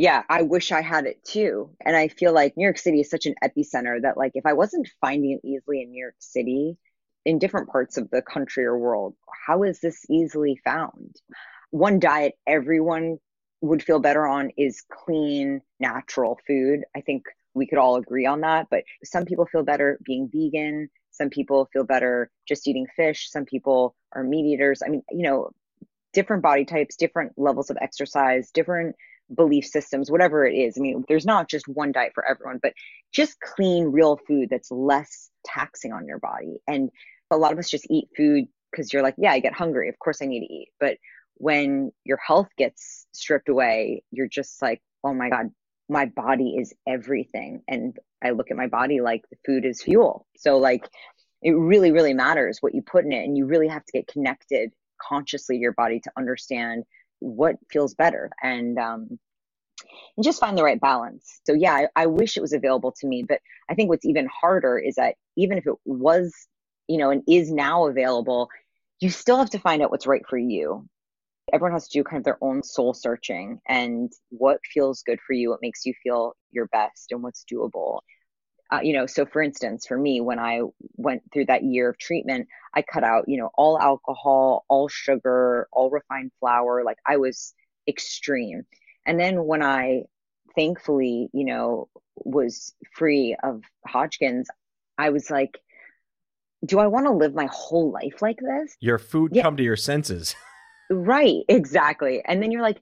Yeah, 0.00 0.22
I 0.30 0.40
wish 0.40 0.72
I 0.72 0.80
had 0.80 1.04
it 1.04 1.22
too. 1.24 1.68
And 1.84 1.94
I 1.94 2.08
feel 2.08 2.32
like 2.32 2.56
New 2.56 2.64
York 2.64 2.78
City 2.78 3.00
is 3.00 3.10
such 3.10 3.26
an 3.26 3.34
epicenter 3.44 4.00
that 4.00 4.16
like 4.16 4.32
if 4.34 4.46
I 4.46 4.54
wasn't 4.54 4.88
finding 4.98 5.32
it 5.32 5.46
easily 5.46 5.82
in 5.82 5.90
New 5.90 6.00
York 6.00 6.14
City, 6.18 6.78
in 7.26 7.38
different 7.38 7.68
parts 7.68 7.98
of 7.98 8.08
the 8.08 8.22
country 8.22 8.64
or 8.64 8.78
world, 8.78 9.14
how 9.46 9.62
is 9.62 9.80
this 9.80 10.06
easily 10.08 10.58
found? 10.64 11.16
One 11.70 11.98
diet 11.98 12.32
everyone 12.46 13.18
would 13.60 13.82
feel 13.82 13.98
better 13.98 14.26
on 14.26 14.52
is 14.56 14.82
clean, 14.90 15.60
natural 15.80 16.40
food. 16.46 16.80
I 16.96 17.02
think 17.02 17.24
we 17.52 17.66
could 17.66 17.76
all 17.76 17.96
agree 17.96 18.24
on 18.24 18.40
that. 18.40 18.68
But 18.70 18.84
some 19.04 19.26
people 19.26 19.44
feel 19.44 19.64
better 19.64 20.00
being 20.02 20.30
vegan. 20.32 20.88
Some 21.10 21.28
people 21.28 21.68
feel 21.74 21.84
better 21.84 22.30
just 22.48 22.66
eating 22.66 22.86
fish. 22.96 23.30
Some 23.30 23.44
people 23.44 23.94
are 24.12 24.24
meat 24.24 24.46
eaters. 24.46 24.80
I 24.82 24.88
mean, 24.88 25.02
you 25.10 25.24
know, 25.24 25.50
different 26.14 26.42
body 26.42 26.64
types, 26.64 26.96
different 26.96 27.32
levels 27.36 27.68
of 27.68 27.76
exercise, 27.82 28.50
different 28.50 28.96
belief 29.34 29.64
systems, 29.64 30.10
whatever 30.10 30.46
it 30.46 30.54
is. 30.54 30.76
I 30.76 30.80
mean, 30.80 31.04
there's 31.08 31.26
not 31.26 31.48
just 31.48 31.68
one 31.68 31.92
diet 31.92 32.12
for 32.14 32.24
everyone, 32.24 32.58
but 32.62 32.72
just 33.12 33.40
clean, 33.40 33.86
real 33.86 34.18
food 34.26 34.48
that's 34.50 34.70
less 34.70 35.30
taxing 35.44 35.92
on 35.92 36.06
your 36.06 36.18
body. 36.18 36.60
And 36.66 36.90
a 37.30 37.36
lot 37.36 37.52
of 37.52 37.58
us 37.58 37.70
just 37.70 37.86
eat 37.90 38.08
food 38.16 38.46
because 38.70 38.92
you're 38.92 39.02
like, 39.02 39.14
yeah, 39.18 39.32
I 39.32 39.40
get 39.40 39.52
hungry. 39.52 39.88
Of 39.88 39.98
course 39.98 40.20
I 40.22 40.26
need 40.26 40.46
to 40.46 40.52
eat. 40.52 40.68
But 40.78 40.96
when 41.34 41.90
your 42.04 42.18
health 42.18 42.48
gets 42.58 43.06
stripped 43.12 43.48
away, 43.48 44.02
you're 44.10 44.28
just 44.28 44.60
like, 44.60 44.80
oh 45.02 45.14
my 45.14 45.30
God, 45.30 45.50
my 45.88 46.06
body 46.06 46.56
is 46.58 46.74
everything. 46.86 47.62
And 47.66 47.96
I 48.22 48.30
look 48.30 48.50
at 48.50 48.56
my 48.56 48.66
body 48.66 49.00
like 49.00 49.22
the 49.30 49.38
food 49.46 49.64
is 49.64 49.82
fuel. 49.82 50.26
So, 50.36 50.58
like, 50.58 50.88
it 51.42 51.52
really, 51.52 51.90
really 51.90 52.12
matters 52.12 52.58
what 52.60 52.74
you 52.74 52.82
put 52.82 53.04
in 53.04 53.12
it. 53.12 53.24
And 53.24 53.36
you 53.36 53.46
really 53.46 53.68
have 53.68 53.84
to 53.84 53.92
get 53.92 54.06
connected 54.06 54.72
consciously 55.00 55.56
to 55.56 55.60
your 55.60 55.72
body 55.72 56.00
to 56.00 56.12
understand 56.16 56.84
what 57.20 57.56
feels 57.70 57.94
better 57.94 58.30
and 58.42 58.78
um, 58.78 59.18
and 60.16 60.24
just 60.24 60.40
find 60.40 60.56
the 60.56 60.64
right 60.64 60.80
balance. 60.80 61.40
So 61.46 61.52
yeah, 61.52 61.74
I, 61.74 61.88
I, 61.96 62.06
wish 62.06 62.36
it 62.36 62.40
was 62.40 62.52
available 62.52 62.92
to 63.00 63.06
me, 63.06 63.24
but 63.26 63.40
I 63.68 63.74
think 63.74 63.88
what's 63.88 64.04
even 64.04 64.28
harder 64.28 64.78
is 64.78 64.96
that 64.96 65.14
even 65.36 65.58
if 65.58 65.66
it 65.66 65.74
was, 65.84 66.34
you 66.88 66.98
know, 66.98 67.10
and 67.10 67.22
is 67.28 67.50
now 67.50 67.86
available, 67.86 68.48
you 69.00 69.10
still 69.10 69.38
have 69.38 69.50
to 69.50 69.58
find 69.58 69.82
out 69.82 69.90
what's 69.90 70.06
right 70.06 70.22
for 70.28 70.38
you. 70.38 70.86
Everyone 71.52 71.72
has 71.72 71.88
to 71.88 71.98
do 71.98 72.04
kind 72.04 72.18
of 72.18 72.24
their 72.24 72.38
own 72.40 72.62
soul 72.62 72.94
searching 72.94 73.60
and 73.66 74.12
what 74.28 74.60
feels 74.72 75.02
good 75.02 75.18
for 75.26 75.32
you, 75.32 75.50
what 75.50 75.62
makes 75.62 75.84
you 75.84 75.94
feel 76.02 76.34
your 76.52 76.66
best, 76.66 77.10
and 77.10 77.22
what's 77.22 77.44
doable 77.50 78.00
uh, 78.72 78.80
you 78.82 78.92
know 78.92 79.06
so 79.06 79.26
for 79.26 79.42
instance 79.42 79.86
for 79.86 79.98
me 79.98 80.20
when 80.20 80.38
i 80.38 80.60
went 80.96 81.22
through 81.32 81.44
that 81.44 81.62
year 81.62 81.90
of 81.90 81.98
treatment 81.98 82.46
i 82.74 82.82
cut 82.82 83.02
out 83.02 83.24
you 83.26 83.36
know 83.36 83.50
all 83.54 83.78
alcohol 83.78 84.64
all 84.68 84.88
sugar 84.88 85.68
all 85.72 85.90
refined 85.90 86.30
flour 86.40 86.84
like 86.84 86.98
i 87.06 87.16
was 87.16 87.54
extreme. 87.90 88.62
And 89.06 89.18
then 89.18 89.44
when 89.44 89.62
i 89.62 90.02
thankfully 90.56 91.28
you 91.32 91.44
know 91.44 91.88
was 92.16 92.74
free 92.92 93.36
of 93.42 93.62
hodgkin's 93.86 94.48
i 94.98 95.10
was 95.10 95.30
like 95.30 95.60
do 96.66 96.78
i 96.78 96.86
want 96.86 97.06
to 97.06 97.12
live 97.12 97.34
my 97.34 97.48
whole 97.52 97.92
life 97.92 98.20
like 98.20 98.38
this? 98.38 98.76
Your 98.80 98.98
food 98.98 99.30
yeah. 99.34 99.42
come 99.42 99.56
to 99.56 99.62
your 99.62 99.76
senses. 99.76 100.34
Right 100.92 101.44
exactly. 101.48 102.20
And 102.24 102.42
then 102.42 102.50
you're 102.50 102.62
like 102.62 102.80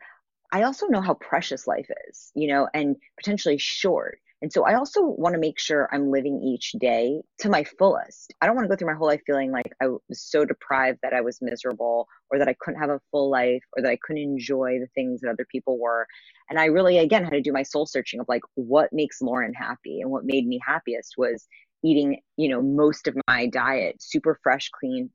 i 0.50 0.62
also 0.62 0.87
know 0.87 1.02
how 1.02 1.12
precious 1.12 1.66
life 1.66 1.90
is 2.09 2.33
you 2.35 2.49
know 2.49 2.66
and 2.73 2.97
potentially 3.18 3.59
short 3.59 4.18
and 4.40 4.52
so 4.52 4.64
I 4.64 4.75
also 4.75 5.02
want 5.02 5.35
to 5.35 5.40
make 5.40 5.59
sure 5.59 5.88
I'm 5.92 6.11
living 6.11 6.40
each 6.42 6.73
day 6.73 7.21
to 7.40 7.49
my 7.49 7.64
fullest. 7.64 8.33
I 8.40 8.47
don't 8.47 8.54
want 8.54 8.66
to 8.66 8.68
go 8.68 8.76
through 8.76 8.87
my 8.87 8.97
whole 8.97 9.09
life 9.09 9.23
feeling 9.26 9.50
like 9.50 9.73
I 9.83 9.88
was 9.88 10.23
so 10.23 10.45
deprived 10.45 11.00
that 11.02 11.12
I 11.12 11.23
was 11.23 11.42
miserable 11.42 12.07
or 12.30 12.38
that 12.38 12.47
I 12.49 12.54
couldn't 12.61 12.80
have 12.80 12.90
a 12.90 13.00
full 13.11 13.30
life 13.30 13.64
or 13.76 13.83
that 13.83 13.90
I 13.90 13.99
couldn't 14.00 14.23
enjoy 14.23 14.78
the 14.78 14.87
things 14.95 15.21
that 15.21 15.30
other 15.30 15.47
people 15.50 15.78
were. 15.80 16.07
And 16.49 16.59
I 16.59 16.66
really, 16.66 16.99
again, 16.99 17.25
had 17.25 17.33
to 17.33 17.40
do 17.40 17.52
my 17.52 17.64
soul 17.64 17.87
searching 17.87 18.21
of 18.21 18.26
like 18.28 18.42
what 18.54 18.92
makes 18.92 19.21
Loren 19.21 19.54
happy. 19.54 20.00
And 20.00 20.11
what 20.11 20.25
made 20.25 20.47
me 20.47 20.61
happiest 20.64 21.14
was 21.18 21.49
eating, 21.83 22.21
you 22.37 22.49
know, 22.49 22.62
most 22.62 23.09
of 23.09 23.16
my 23.26 23.47
diet, 23.47 23.97
super 24.00 24.38
fresh, 24.42 24.71
clean 24.71 25.11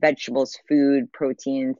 vegetables, 0.00 0.58
food, 0.66 1.12
proteins, 1.12 1.76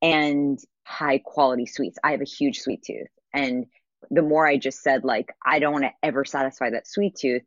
and 0.00 0.58
high 0.84 1.18
quality 1.18 1.66
sweets. 1.66 1.98
I 2.02 2.10
have 2.10 2.20
a 2.20 2.24
huge 2.24 2.58
sweet 2.58 2.82
tooth. 2.84 3.08
And 3.32 3.66
the 4.10 4.22
more 4.22 4.46
I 4.46 4.56
just 4.56 4.82
said, 4.82 5.04
like, 5.04 5.34
I 5.44 5.58
don't 5.58 5.72
want 5.72 5.84
to 5.84 5.92
ever 6.02 6.24
satisfy 6.24 6.70
that 6.70 6.86
sweet 6.86 7.16
tooth, 7.16 7.42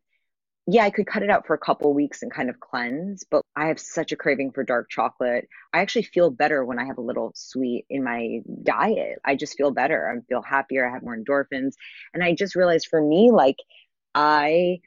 yeah, 0.68 0.82
I 0.82 0.90
could 0.90 1.06
cut 1.06 1.22
it 1.22 1.30
out 1.30 1.46
for 1.46 1.54
a 1.54 1.58
couple 1.58 1.94
weeks 1.94 2.22
and 2.22 2.32
kind 2.32 2.50
of 2.50 2.58
cleanse, 2.58 3.24
but 3.30 3.42
I 3.54 3.66
have 3.66 3.78
such 3.78 4.10
a 4.10 4.16
craving 4.16 4.50
for 4.50 4.64
dark 4.64 4.90
chocolate. 4.90 5.48
I 5.72 5.78
actually 5.78 6.02
feel 6.02 6.30
better 6.30 6.64
when 6.64 6.80
I 6.80 6.86
have 6.86 6.98
a 6.98 7.02
little 7.02 7.30
sweet 7.36 7.86
in 7.88 8.02
my 8.02 8.40
diet. 8.64 9.20
I 9.24 9.36
just 9.36 9.56
feel 9.56 9.70
better. 9.70 10.10
I 10.10 10.20
feel 10.28 10.42
happier. 10.42 10.84
I 10.84 10.92
have 10.92 11.04
more 11.04 11.16
endorphins. 11.16 11.74
And 12.12 12.24
I 12.24 12.34
just 12.34 12.56
realized 12.56 12.88
for 12.90 13.00
me, 13.00 13.30
like, 13.30 13.58
I 14.12 14.80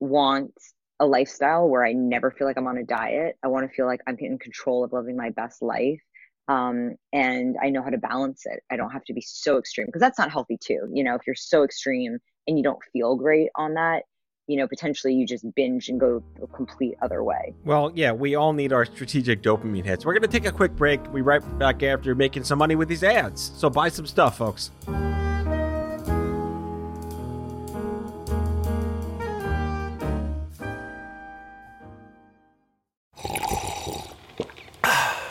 want 0.00 0.52
a 1.00 1.06
lifestyle 1.06 1.66
where 1.66 1.84
I 1.84 1.94
never 1.94 2.30
feel 2.30 2.46
like 2.46 2.58
I'm 2.58 2.66
on 2.66 2.76
a 2.76 2.84
diet. 2.84 3.36
I 3.42 3.48
want 3.48 3.66
to 3.68 3.74
feel 3.74 3.86
like 3.86 4.00
I'm 4.06 4.18
in 4.18 4.38
control 4.38 4.84
of 4.84 4.92
living 4.92 5.16
my 5.16 5.30
best 5.30 5.62
life 5.62 6.00
um, 6.48 6.96
and 7.12 7.56
I 7.62 7.70
know 7.70 7.82
how 7.82 7.90
to 7.90 7.98
balance 7.98 8.42
it. 8.46 8.62
I 8.70 8.76
don't 8.76 8.90
have 8.90 9.04
to 9.04 9.12
be 9.12 9.20
so 9.20 9.58
extreme 9.58 9.86
because 9.86 10.00
that's 10.00 10.18
not 10.18 10.30
healthy 10.30 10.58
too. 10.58 10.88
You 10.92 11.04
know, 11.04 11.14
if 11.14 11.22
you're 11.26 11.34
so 11.34 11.62
extreme 11.62 12.18
and 12.46 12.58
you 12.58 12.64
don't 12.64 12.82
feel 12.92 13.16
great 13.16 13.50
on 13.54 13.74
that, 13.74 14.04
you 14.48 14.56
know, 14.58 14.66
potentially 14.66 15.14
you 15.14 15.24
just 15.26 15.46
binge 15.54 15.88
and 15.88 16.00
go 16.00 16.22
a 16.42 16.46
complete 16.48 16.94
other 17.00 17.22
way. 17.22 17.54
Well, 17.64 17.92
yeah, 17.94 18.12
we 18.12 18.34
all 18.34 18.52
need 18.52 18.72
our 18.72 18.84
strategic 18.84 19.40
dopamine 19.40 19.84
hits. 19.84 20.04
We're 20.04 20.14
going 20.14 20.22
to 20.22 20.28
take 20.28 20.46
a 20.46 20.52
quick 20.52 20.72
break. 20.72 21.00
We 21.12 21.20
right 21.20 21.42
back 21.58 21.82
after 21.82 22.14
making 22.14 22.44
some 22.44 22.58
money 22.58 22.74
with 22.74 22.88
these 22.88 23.04
ads. 23.04 23.52
So 23.56 23.70
buy 23.70 23.88
some 23.88 24.06
stuff, 24.06 24.38
folks. 24.38 24.70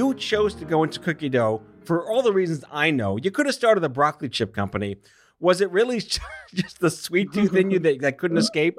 You 0.00 0.14
chose 0.14 0.54
to 0.54 0.64
go 0.64 0.82
into 0.82 0.98
cookie 0.98 1.28
dough 1.28 1.60
for 1.84 2.10
all 2.10 2.22
the 2.22 2.32
reasons 2.32 2.64
I 2.70 2.90
know. 2.90 3.18
You 3.18 3.30
could 3.30 3.44
have 3.44 3.54
started 3.54 3.84
a 3.84 3.88
broccoli 3.90 4.30
chip 4.30 4.54
company. 4.54 4.96
Was 5.40 5.60
it 5.60 5.70
really 5.70 6.00
just 6.54 6.80
the 6.80 6.88
sweet 6.88 7.34
tooth 7.34 7.54
in 7.54 7.70
you 7.70 7.78
that, 7.80 8.00
that 8.00 8.16
couldn't 8.16 8.38
escape? 8.38 8.78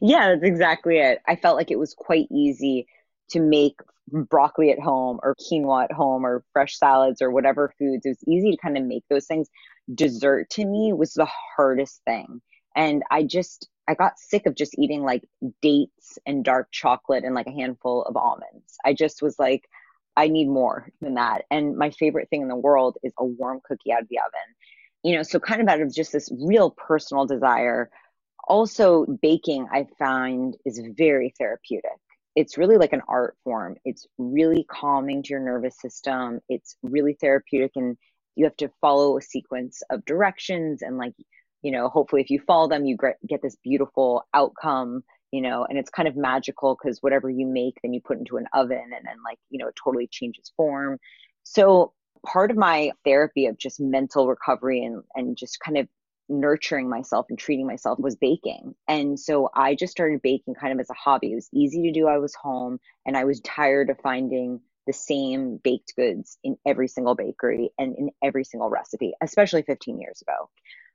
Yeah, 0.00 0.28
that's 0.28 0.44
exactly 0.44 0.98
it. 0.98 1.18
I 1.26 1.34
felt 1.34 1.56
like 1.56 1.72
it 1.72 1.80
was 1.80 1.94
quite 1.94 2.28
easy 2.30 2.86
to 3.30 3.40
make 3.40 3.80
broccoli 4.06 4.70
at 4.70 4.78
home 4.78 5.18
or 5.24 5.34
quinoa 5.34 5.82
at 5.82 5.90
home 5.90 6.24
or 6.24 6.44
fresh 6.52 6.78
salads 6.78 7.20
or 7.20 7.32
whatever 7.32 7.74
foods. 7.76 8.06
It 8.06 8.10
was 8.10 8.24
easy 8.28 8.52
to 8.52 8.56
kind 8.58 8.78
of 8.78 8.84
make 8.84 9.02
those 9.10 9.26
things. 9.26 9.48
Dessert 9.92 10.48
to 10.50 10.64
me 10.64 10.92
was 10.92 11.14
the 11.14 11.26
hardest 11.56 12.02
thing. 12.04 12.40
And 12.76 13.02
I 13.10 13.24
just, 13.24 13.68
I 13.88 13.94
got 13.94 14.18
sick 14.18 14.46
of 14.46 14.54
just 14.54 14.78
eating 14.78 15.02
like 15.02 15.24
dates 15.60 16.18
and 16.26 16.44
dark 16.44 16.68
chocolate 16.70 17.24
and 17.24 17.34
like 17.34 17.46
a 17.46 17.52
handful 17.52 18.02
of 18.02 18.16
almonds. 18.16 18.76
I 18.84 18.94
just 18.94 19.22
was 19.22 19.38
like, 19.38 19.68
I 20.16 20.28
need 20.28 20.48
more 20.48 20.88
than 21.00 21.14
that. 21.14 21.44
And 21.50 21.76
my 21.76 21.90
favorite 21.90 22.28
thing 22.30 22.42
in 22.42 22.48
the 22.48 22.56
world 22.56 22.98
is 23.02 23.12
a 23.18 23.24
warm 23.24 23.60
cookie 23.64 23.92
out 23.92 24.02
of 24.02 24.08
the 24.08 24.18
oven. 24.18 24.54
You 25.02 25.16
know, 25.16 25.22
so 25.22 25.40
kind 25.40 25.60
of 25.60 25.68
out 25.68 25.80
of 25.80 25.92
just 25.92 26.12
this 26.12 26.30
real 26.32 26.70
personal 26.70 27.26
desire 27.26 27.90
also 28.44 29.06
baking 29.22 29.68
i 29.72 29.86
find 29.98 30.56
is 30.64 30.80
very 30.96 31.32
therapeutic 31.38 31.90
it's 32.34 32.58
really 32.58 32.76
like 32.76 32.92
an 32.92 33.02
art 33.08 33.36
form 33.44 33.76
it's 33.84 34.06
really 34.18 34.64
calming 34.64 35.22
to 35.22 35.30
your 35.30 35.40
nervous 35.40 35.78
system 35.80 36.40
it's 36.48 36.76
really 36.82 37.16
therapeutic 37.20 37.72
and 37.76 37.96
you 38.34 38.44
have 38.44 38.56
to 38.56 38.70
follow 38.80 39.16
a 39.16 39.22
sequence 39.22 39.82
of 39.90 40.04
directions 40.04 40.82
and 40.82 40.96
like 40.98 41.14
you 41.62 41.70
know 41.70 41.88
hopefully 41.88 42.22
if 42.22 42.30
you 42.30 42.40
follow 42.46 42.68
them 42.68 42.84
you 42.84 42.96
get 43.28 43.42
this 43.42 43.56
beautiful 43.62 44.24
outcome 44.34 45.02
you 45.30 45.40
know 45.40 45.64
and 45.68 45.78
it's 45.78 45.90
kind 45.90 46.08
of 46.08 46.16
magical 46.16 46.76
because 46.80 47.02
whatever 47.02 47.30
you 47.30 47.46
make 47.46 47.74
then 47.82 47.92
you 47.92 48.00
put 48.00 48.18
into 48.18 48.36
an 48.36 48.46
oven 48.52 48.90
and 48.94 49.06
then 49.06 49.16
like 49.24 49.38
you 49.50 49.58
know 49.58 49.68
it 49.68 49.74
totally 49.82 50.08
changes 50.10 50.52
form 50.56 50.98
so 51.44 51.92
part 52.24 52.50
of 52.50 52.56
my 52.56 52.90
therapy 53.04 53.46
of 53.46 53.58
just 53.58 53.80
mental 53.80 54.28
recovery 54.28 54.84
and 54.84 55.02
and 55.14 55.36
just 55.36 55.58
kind 55.60 55.78
of 55.78 55.88
nurturing 56.28 56.88
myself 56.88 57.26
and 57.28 57.38
treating 57.38 57.66
myself 57.66 57.98
was 57.98 58.16
baking. 58.16 58.74
And 58.88 59.18
so 59.18 59.50
I 59.54 59.74
just 59.74 59.92
started 59.92 60.22
baking 60.22 60.54
kind 60.54 60.72
of 60.72 60.80
as 60.80 60.90
a 60.90 60.94
hobby. 60.94 61.32
It 61.32 61.36
was 61.36 61.48
easy 61.52 61.82
to 61.82 61.92
do. 61.92 62.08
I 62.08 62.18
was 62.18 62.34
home 62.34 62.78
and 63.06 63.16
I 63.16 63.24
was 63.24 63.40
tired 63.40 63.90
of 63.90 63.98
finding 64.02 64.60
the 64.86 64.92
same 64.92 65.60
baked 65.62 65.94
goods 65.96 66.38
in 66.42 66.56
every 66.66 66.88
single 66.88 67.14
bakery 67.14 67.70
and 67.78 67.94
in 67.96 68.10
every 68.22 68.44
single 68.44 68.68
recipe, 68.68 69.12
especially 69.22 69.62
15 69.62 70.00
years 70.00 70.22
ago. 70.22 70.48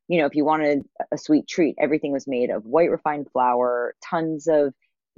You 0.07 0.19
know, 0.19 0.25
if 0.25 0.35
you 0.35 0.45
wanted 0.45 0.83
a 1.11 1.17
sweet 1.17 1.47
treat, 1.47 1.75
everything 1.79 2.11
was 2.11 2.27
made 2.27 2.49
of 2.49 2.65
white 2.65 2.89
refined 2.89 3.27
flour, 3.31 3.95
tons 4.03 4.47
of 4.47 4.73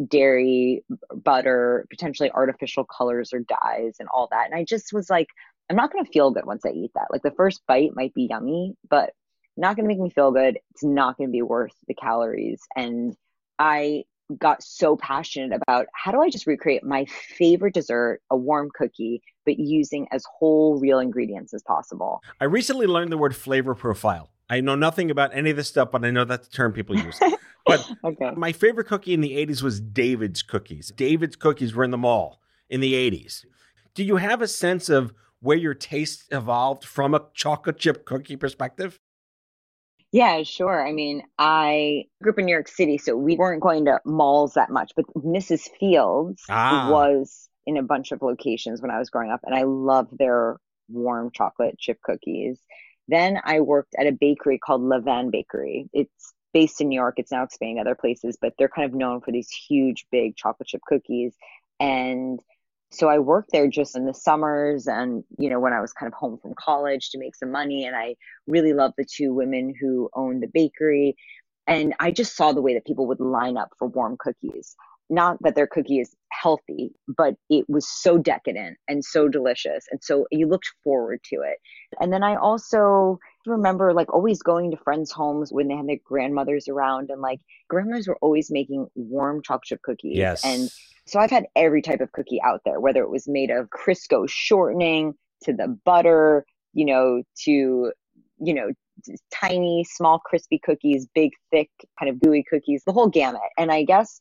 dairy, 0.08 0.84
butter, 1.14 1.86
potentially 1.90 2.32
artificial 2.32 2.86
colors 2.86 3.34
or 3.34 3.40
dyes, 3.40 3.98
and 4.00 4.08
all 4.14 4.28
that. 4.32 4.46
And 4.46 4.56
I 4.56 4.64
just 4.64 4.94
was 4.94 5.10
like, 5.10 5.28
I'm 5.70 5.76
not 5.76 5.92
going 5.92 6.04
to 6.04 6.12
feel 6.12 6.32
good 6.32 6.46
once 6.46 6.66
I 6.66 6.70
eat 6.70 6.92
that. 6.96 7.08
Like 7.12 7.22
the 7.22 7.32
first 7.32 7.62
bite 7.68 7.92
might 7.94 8.14
be 8.14 8.28
yummy, 8.30 8.76
but 8.90 9.12
not 9.58 9.76
going 9.76 9.84
to 9.84 9.90
make 9.94 10.00
me 10.00 10.10
feel 10.10 10.32
good. 10.32 10.58
It's 10.72 10.84
not 10.84 11.18
going 11.18 11.30
to 11.30 11.32
be 11.32 11.42
worth 11.42 11.74
the 11.88 11.94
calories. 11.94 12.62
And 12.76 13.16
I 13.60 14.06
got 14.38 14.64
so 14.64 14.96
passionate 14.96 15.60
about 15.62 15.88
how 15.94 16.12
do 16.12 16.22
I 16.22 16.30
just 16.30 16.48
recreate 16.48 16.84
my 16.84 17.06
favorite 17.06 17.74
dessert, 17.74 18.22
a 18.30 18.38
warm 18.38 18.70
cookie, 18.74 19.22
but 19.46 19.60
using 19.60 20.08
as 20.12 20.24
whole 20.40 20.80
real 20.80 21.00
ingredients 21.00 21.54
as 21.54 21.64
possible. 21.64 22.22
I 22.40 22.46
recently 22.46 22.88
learned 22.88 23.12
the 23.12 23.18
word 23.18 23.36
flavor 23.36 23.76
profile. 23.76 24.30
I 24.50 24.62
know 24.62 24.76
nothing 24.76 25.12
about 25.12 25.36
any 25.36 25.52
of 25.52 25.58
this 25.58 25.68
stuff, 25.68 25.92
but 25.92 26.04
I 26.04 26.12
know 26.12 26.26
that's 26.26 26.48
the 26.48 26.56
term 26.56 26.74
people 26.74 26.98
use. 26.98 27.20
But 27.66 27.88
okay. 28.04 28.32
my 28.36 28.52
favorite 28.52 28.88
cookie 28.88 29.14
in 29.14 29.22
the 29.22 29.46
80s 29.46 29.62
was 29.62 29.80
David's 29.80 30.42
cookies. 30.42 30.92
David's 30.96 31.36
cookies 31.36 31.76
were 31.76 31.84
in 31.84 31.92
the 31.92 31.98
mall 31.98 32.42
in 32.68 32.82
the 32.82 32.94
80s. 32.94 33.46
Do 33.94 34.04
you 34.04 34.16
have 34.16 34.42
a 34.42 34.48
sense 34.48 34.90
of 34.90 35.14
where 35.42 35.58
your 35.58 35.76
taste 35.76 36.26
evolved 36.32 36.84
from 36.84 37.14
a 37.14 37.26
chocolate 37.36 37.78
chip 37.78 38.06
cookie 38.06 38.38
perspective? 38.38 39.00
Yeah, 40.12 40.42
sure. 40.44 40.86
I 40.88 40.92
mean, 40.92 41.22
I 41.38 42.06
grew 42.24 42.32
up 42.32 42.40
in 42.40 42.46
New 42.46 42.52
York 42.52 42.68
City, 42.68 42.98
so 42.98 43.16
we 43.16 43.36
weren't 43.36 43.62
going 43.62 43.86
to 43.86 44.00
malls 44.06 44.56
that 44.56 44.72
much, 44.72 44.94
but 44.96 45.06
Mrs. 45.16 45.70
Fields 45.80 46.44
ah. 46.50 46.90
was 46.92 47.50
in 47.68 47.78
a 47.78 47.84
bunch 47.84 48.12
of 48.12 48.24
locations 48.24 48.82
when 48.82 48.90
I 48.90 48.98
was 48.98 49.12
growing 49.12 49.30
up, 49.30 49.42
and 49.44 49.54
I 49.54 49.64
loved 49.64 50.18
their 50.18 50.58
warm 50.88 51.30
chocolate 51.32 51.78
chip 51.78 52.02
cookies. 52.02 52.60
Then 53.10 53.40
I 53.44 53.62
worked 53.62 53.96
at 53.98 54.06
a 54.06 54.12
bakery 54.12 54.60
called 54.60 54.82
Levain 54.82 55.32
Bakery. 55.32 55.90
It's 55.94 56.34
based 56.54 56.80
in 56.80 56.90
New 56.90 56.96
York. 57.00 57.16
It's 57.18 57.32
now 57.32 57.44
expanding 57.44 57.80
other 57.80 57.96
places, 57.96 58.38
but 58.40 58.54
they're 58.58 58.70
kind 58.70 58.86
of 58.86 58.94
known 58.94 59.22
for 59.22 59.32
these 59.32 59.50
huge, 59.50 60.06
big 60.12 60.36
chocolate 60.36 60.68
chip 60.68 60.82
cookies. 60.88 61.36
And 61.80 62.40
so 62.92 63.08
I 63.08 63.18
worked 63.18 63.52
there 63.52 63.68
just 63.68 63.96
in 63.96 64.06
the 64.06 64.14
summers 64.14 64.88
and, 64.88 65.24
you 65.40 65.50
know, 65.50 65.60
when 65.60 65.74
I 65.74 65.82
was 65.82 65.92
kind 65.92 66.12
of 66.12 66.18
home 66.18 66.38
from 66.40 66.54
college 66.54 67.10
to 67.12 67.20
make 67.20 67.36
some 67.36 67.52
money. 67.52 67.86
And 67.86 67.96
I 67.96 68.16
really 68.48 68.74
loved 68.74 68.96
the 68.98 69.06
two 69.06 69.34
women 69.34 69.74
who 69.80 70.10
owned 70.14 70.44
the 70.44 70.48
bakery. 70.48 71.16
And 71.66 71.96
I 72.00 72.12
just 72.12 72.36
saw 72.36 72.52
the 72.52 72.62
way 72.62 72.76
that 72.76 72.86
people 72.86 73.08
would 73.08 73.20
line 73.20 73.58
up 73.58 73.70
for 73.80 73.88
warm 73.88 74.18
cookies. 74.20 74.76
Not 75.10 75.38
that 75.42 75.56
their 75.56 75.68
cookie 75.68 76.00
is 76.00 76.16
healthy, 76.32 76.92
but 77.08 77.36
it 77.50 77.66
was 77.68 77.88
so 77.88 78.18
decadent 78.18 78.78
and 78.88 79.04
so 79.04 79.28
delicious. 79.28 79.86
And 79.92 80.00
so 80.04 80.28
you 80.32 80.48
looked 80.48 80.70
forward 80.84 81.22
to 81.26 81.38
it. 81.38 81.58
And 82.00 82.14
then 82.14 82.24
I 82.24 82.36
also 82.36 83.18
remember 83.46 83.94
like 83.94 84.14
always 84.14 84.42
going 84.42 84.70
to 84.72 84.78
friends' 84.78 85.12
homes 85.12 85.52
when 85.52 85.68
they 85.68 85.76
had 85.76 85.88
their 85.88 85.98
grandmothers 86.06 86.68
around 86.68 87.10
and 87.10 87.22
like 87.22 87.40
grandmothers 87.70 88.08
were 88.08 88.20
always 88.22 88.52
making 88.52 88.88
warm 88.96 89.42
chocolate 89.42 89.64
chip 89.64 89.82
cookies. 89.82 90.18
Yes. 90.18 90.46
And 90.46 90.70
so 91.08 91.20
I've 91.20 91.32
had 91.32 91.48
every 91.56 91.82
type 91.82 92.02
of 92.02 92.12
cookie 92.12 92.42
out 92.44 92.62
there, 92.66 92.80
whether 92.80 93.02
it 93.02 93.10
was 93.10 93.28
made 93.28 93.50
of 93.50 93.70
Crisco 93.70 94.30
shortening 94.30 95.14
to 95.44 95.54
the 95.54 95.68
butter, 95.86 96.46
you 96.74 96.86
know, 96.86 97.24
to, 97.46 97.92
you 98.40 98.54
know, 98.54 98.70
tiny, 99.34 99.86
small, 99.90 100.20
crispy 100.20 100.60
cookies, 100.60 101.08
big, 101.16 101.32
thick, 101.52 101.70
kind 101.98 102.12
of 102.12 102.20
gooey 102.20 102.44
cookies, 102.48 102.84
the 102.86 102.92
whole 102.92 103.08
gamut. 103.08 103.42
And 103.58 103.72
I 103.72 103.84
guess 103.84 104.20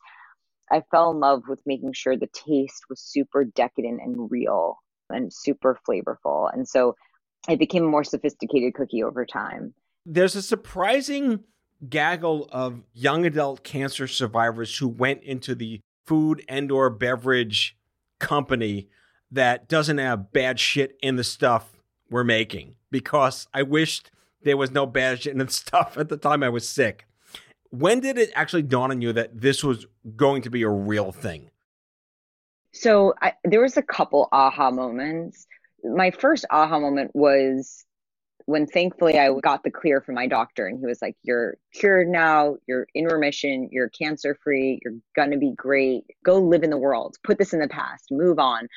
I 0.70 0.82
fell 0.90 1.10
in 1.10 1.20
love 1.20 1.42
with 1.48 1.60
making 1.66 1.92
sure 1.94 2.16
the 2.16 2.28
taste 2.28 2.84
was 2.88 3.00
super 3.00 3.44
decadent 3.44 4.00
and 4.02 4.30
real 4.30 4.78
and 5.10 5.32
super 5.32 5.78
flavorful. 5.88 6.52
And 6.52 6.68
so 6.68 6.94
it 7.48 7.58
became 7.58 7.84
a 7.84 7.88
more 7.88 8.04
sophisticated 8.04 8.74
cookie 8.74 9.02
over 9.02 9.24
time. 9.24 9.74
There's 10.04 10.36
a 10.36 10.42
surprising 10.42 11.44
gaggle 11.88 12.48
of 12.50 12.82
young 12.92 13.24
adult 13.24 13.62
cancer 13.62 14.06
survivors 14.06 14.78
who 14.78 14.88
went 14.88 15.22
into 15.22 15.54
the 15.54 15.80
food 16.06 16.44
and 16.48 16.70
or 16.72 16.90
beverage 16.90 17.76
company 18.18 18.88
that 19.30 19.68
doesn't 19.68 19.98
have 19.98 20.32
bad 20.32 20.58
shit 20.58 20.96
in 21.02 21.16
the 21.16 21.24
stuff 21.24 21.78
we're 22.10 22.24
making 22.24 22.74
because 22.90 23.46
I 23.52 23.62
wished 23.62 24.10
there 24.42 24.56
was 24.56 24.70
no 24.70 24.86
bad 24.86 25.22
shit 25.22 25.32
in 25.32 25.38
the 25.38 25.48
stuff 25.50 25.96
at 25.96 26.08
the 26.08 26.16
time 26.16 26.42
I 26.42 26.48
was 26.48 26.68
sick. 26.68 27.06
When 27.70 28.00
did 28.00 28.18
it 28.18 28.30
actually 28.34 28.62
dawn 28.62 28.90
on 28.90 29.02
you 29.02 29.12
that 29.12 29.40
this 29.40 29.62
was 29.62 29.86
going 30.16 30.42
to 30.42 30.50
be 30.50 30.62
a 30.62 30.68
real 30.68 31.12
thing? 31.12 31.50
So 32.72 33.14
I, 33.20 33.34
there 33.44 33.60
was 33.60 33.76
a 33.76 33.82
couple 33.82 34.28
aha 34.32 34.70
moments. 34.70 35.46
My 35.84 36.10
first 36.10 36.44
aha 36.50 36.78
moment 36.78 37.10
was 37.14 37.84
when 38.46 38.66
thankfully 38.66 39.18
I 39.18 39.30
got 39.42 39.62
the 39.62 39.70
clear 39.70 40.00
from 40.00 40.14
my 40.14 40.26
doctor 40.26 40.66
and 40.66 40.78
he 40.78 40.86
was 40.86 41.02
like, 41.02 41.16
You're 41.22 41.58
cured 41.74 42.08
now, 42.08 42.56
you're 42.66 42.86
in 42.94 43.04
remission, 43.04 43.68
you're 43.70 43.90
cancer 43.90 44.38
free, 44.42 44.80
you're 44.82 44.94
gonna 45.14 45.36
be 45.36 45.52
great. 45.52 46.04
Go 46.24 46.38
live 46.38 46.62
in 46.62 46.70
the 46.70 46.78
world, 46.78 47.16
put 47.22 47.36
this 47.36 47.52
in 47.52 47.60
the 47.60 47.68
past, 47.68 48.06
move 48.10 48.38
on. 48.38 48.68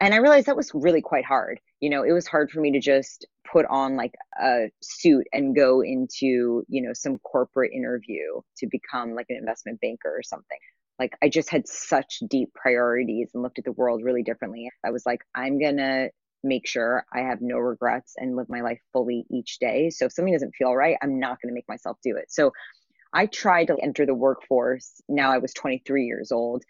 And 0.00 0.12
I 0.12 0.18
realized 0.18 0.46
that 0.46 0.56
was 0.56 0.70
really 0.74 1.00
quite 1.00 1.24
hard. 1.24 1.60
You 1.80 1.90
know, 1.90 2.02
it 2.02 2.12
was 2.12 2.26
hard 2.26 2.50
for 2.50 2.60
me 2.60 2.72
to 2.72 2.80
just 2.80 3.26
put 3.52 3.66
on 3.66 3.96
like 3.96 4.14
a 4.40 4.70
suit 4.80 5.26
and 5.32 5.56
go 5.56 5.80
into, 5.82 6.64
you 6.68 6.82
know, 6.82 6.92
some 6.92 7.18
corporate 7.18 7.72
interview 7.72 8.40
to 8.58 8.66
become 8.70 9.14
like 9.14 9.26
an 9.28 9.36
investment 9.36 9.80
banker 9.80 10.08
or 10.08 10.22
something. 10.22 10.58
Like 10.98 11.12
I 11.22 11.28
just 11.28 11.50
had 11.50 11.66
such 11.66 12.20
deep 12.28 12.52
priorities 12.54 13.30
and 13.34 13.42
looked 13.42 13.58
at 13.58 13.64
the 13.64 13.72
world 13.72 14.02
really 14.04 14.22
differently. 14.22 14.70
I 14.84 14.90
was 14.90 15.04
like, 15.06 15.20
I'm 15.34 15.58
gonna 15.58 16.08
make 16.42 16.66
sure 16.66 17.04
I 17.12 17.20
have 17.20 17.38
no 17.40 17.58
regrets 17.58 18.14
and 18.16 18.36
live 18.36 18.48
my 18.48 18.60
life 18.60 18.80
fully 18.92 19.26
each 19.30 19.58
day. 19.58 19.90
So 19.90 20.06
if 20.06 20.12
something 20.12 20.32
doesn't 20.32 20.54
feel 20.56 20.74
right, 20.74 20.96
I'm 21.02 21.18
not 21.18 21.38
to 21.44 21.52
make 21.52 21.68
myself 21.68 21.98
do 22.02 22.16
it. 22.16 22.26
So 22.28 22.52
I 23.12 23.26
tried 23.26 23.66
to 23.66 23.76
enter 23.82 24.06
the 24.06 24.14
workforce. 24.14 25.00
Now 25.08 25.32
I 25.32 25.38
was 25.38 25.52
23 25.54 26.04
years 26.04 26.32
old 26.32 26.62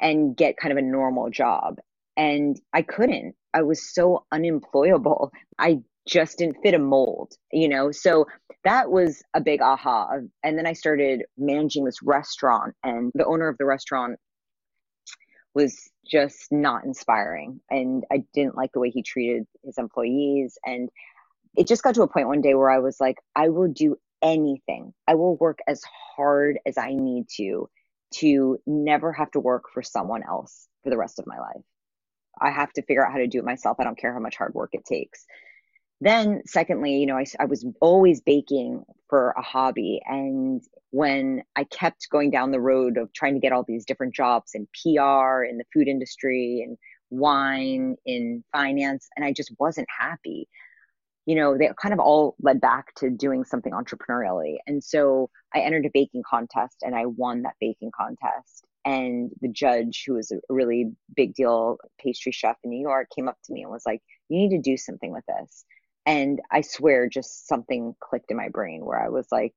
and 0.00 0.36
get 0.36 0.56
kind 0.56 0.72
of 0.72 0.78
a 0.78 0.82
normal 0.82 1.30
job. 1.30 1.78
And 2.16 2.60
I 2.72 2.82
couldn't. 2.82 3.34
I 3.52 3.62
was 3.62 3.92
so 3.92 4.24
unemployable. 4.32 5.32
I 5.58 5.80
just 6.06 6.38
didn't 6.38 6.58
fit 6.62 6.74
a 6.74 6.78
mold, 6.78 7.32
you 7.52 7.68
know? 7.68 7.90
So 7.90 8.26
that 8.64 8.90
was 8.90 9.22
a 9.34 9.40
big 9.40 9.60
aha. 9.60 10.18
And 10.42 10.58
then 10.58 10.66
I 10.66 10.72
started 10.72 11.24
managing 11.36 11.84
this 11.84 12.02
restaurant, 12.02 12.74
and 12.82 13.10
the 13.14 13.26
owner 13.26 13.48
of 13.48 13.58
the 13.58 13.64
restaurant 13.64 14.18
was 15.54 15.90
just 16.10 16.50
not 16.50 16.84
inspiring. 16.84 17.60
And 17.70 18.04
I 18.12 18.24
didn't 18.34 18.56
like 18.56 18.72
the 18.72 18.80
way 18.80 18.90
he 18.90 19.02
treated 19.02 19.44
his 19.64 19.78
employees. 19.78 20.58
And 20.64 20.88
it 21.56 21.68
just 21.68 21.82
got 21.82 21.94
to 21.94 22.02
a 22.02 22.08
point 22.08 22.26
one 22.26 22.40
day 22.40 22.54
where 22.54 22.70
I 22.70 22.80
was 22.80 22.96
like, 23.00 23.18
I 23.36 23.50
will 23.50 23.68
do 23.68 23.96
anything. 24.20 24.92
I 25.06 25.14
will 25.14 25.36
work 25.36 25.60
as 25.68 25.82
hard 26.16 26.58
as 26.66 26.76
I 26.76 26.92
need 26.92 27.26
to 27.36 27.68
to 28.16 28.58
never 28.66 29.12
have 29.12 29.30
to 29.32 29.40
work 29.40 29.64
for 29.72 29.82
someone 29.82 30.22
else 30.22 30.68
for 30.82 30.90
the 30.90 30.96
rest 30.96 31.18
of 31.18 31.26
my 31.26 31.38
life. 31.38 31.62
I 32.40 32.50
have 32.50 32.72
to 32.74 32.82
figure 32.82 33.04
out 33.04 33.12
how 33.12 33.18
to 33.18 33.26
do 33.26 33.38
it 33.38 33.44
myself. 33.44 33.78
I 33.80 33.84
don't 33.84 33.98
care 33.98 34.12
how 34.12 34.20
much 34.20 34.36
hard 34.36 34.54
work 34.54 34.70
it 34.72 34.84
takes. 34.84 35.24
Then, 36.00 36.42
secondly, 36.46 36.96
you 36.96 37.06
know, 37.06 37.16
I, 37.16 37.24
I 37.38 37.44
was 37.46 37.64
always 37.80 38.20
baking 38.20 38.84
for 39.08 39.30
a 39.38 39.42
hobby. 39.42 40.00
And 40.04 40.62
when 40.90 41.42
I 41.56 41.64
kept 41.64 42.08
going 42.10 42.30
down 42.30 42.50
the 42.50 42.60
road 42.60 42.98
of 42.98 43.12
trying 43.12 43.34
to 43.34 43.40
get 43.40 43.52
all 43.52 43.64
these 43.66 43.84
different 43.84 44.14
jobs 44.14 44.52
in 44.54 44.66
PR, 44.66 45.44
in 45.44 45.58
the 45.58 45.64
food 45.72 45.88
industry, 45.88 46.64
in 46.66 46.76
wine, 47.10 47.96
in 48.04 48.44
finance, 48.52 49.08
and 49.16 49.24
I 49.24 49.32
just 49.32 49.52
wasn't 49.58 49.88
happy, 49.98 50.48
you 51.26 51.34
know, 51.34 51.56
they 51.56 51.70
kind 51.80 51.94
of 51.94 52.00
all 52.00 52.36
led 52.42 52.60
back 52.60 52.94
to 52.96 53.10
doing 53.10 53.44
something 53.44 53.72
entrepreneurially. 53.72 54.56
And 54.66 54.84
so 54.84 55.30
I 55.54 55.60
entered 55.60 55.86
a 55.86 55.90
baking 55.92 56.22
contest 56.28 56.78
and 56.82 56.94
I 56.94 57.06
won 57.06 57.42
that 57.42 57.54
baking 57.60 57.92
contest. 57.96 58.66
And 58.84 59.30
the 59.40 59.48
judge, 59.48 60.04
who 60.06 60.14
was 60.14 60.30
a 60.30 60.36
really 60.50 60.92
big 61.16 61.34
deal 61.34 61.78
pastry 61.98 62.32
chef 62.32 62.56
in 62.62 62.70
New 62.70 62.82
York, 62.82 63.08
came 63.16 63.28
up 63.28 63.38
to 63.44 63.52
me 63.54 63.62
and 63.62 63.70
was 63.70 63.86
like, 63.86 64.02
You 64.28 64.38
need 64.38 64.50
to 64.50 64.60
do 64.60 64.76
something 64.76 65.10
with 65.10 65.24
this. 65.26 65.64
And 66.06 66.40
I 66.50 66.60
swear, 66.60 67.08
just 67.08 67.48
something 67.48 67.94
clicked 68.00 68.30
in 68.30 68.36
my 68.36 68.48
brain 68.48 68.84
where 68.84 69.02
I 69.02 69.08
was 69.08 69.26
like, 69.32 69.54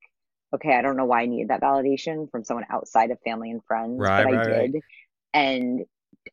okay, 0.56 0.76
I 0.76 0.82
don't 0.82 0.96
know 0.96 1.06
why 1.06 1.22
I 1.22 1.26
needed 1.26 1.50
that 1.50 1.62
validation 1.62 2.32
from 2.32 2.44
someone 2.44 2.66
outside 2.70 3.12
of 3.12 3.20
family 3.26 3.52
and 3.52 3.62
friends, 3.66 4.00
right, 4.00 4.24
but 4.24 4.34
right, 4.34 4.48
I 4.48 4.50
did. 4.50 4.74
Right. 4.74 4.84
And 5.34 5.86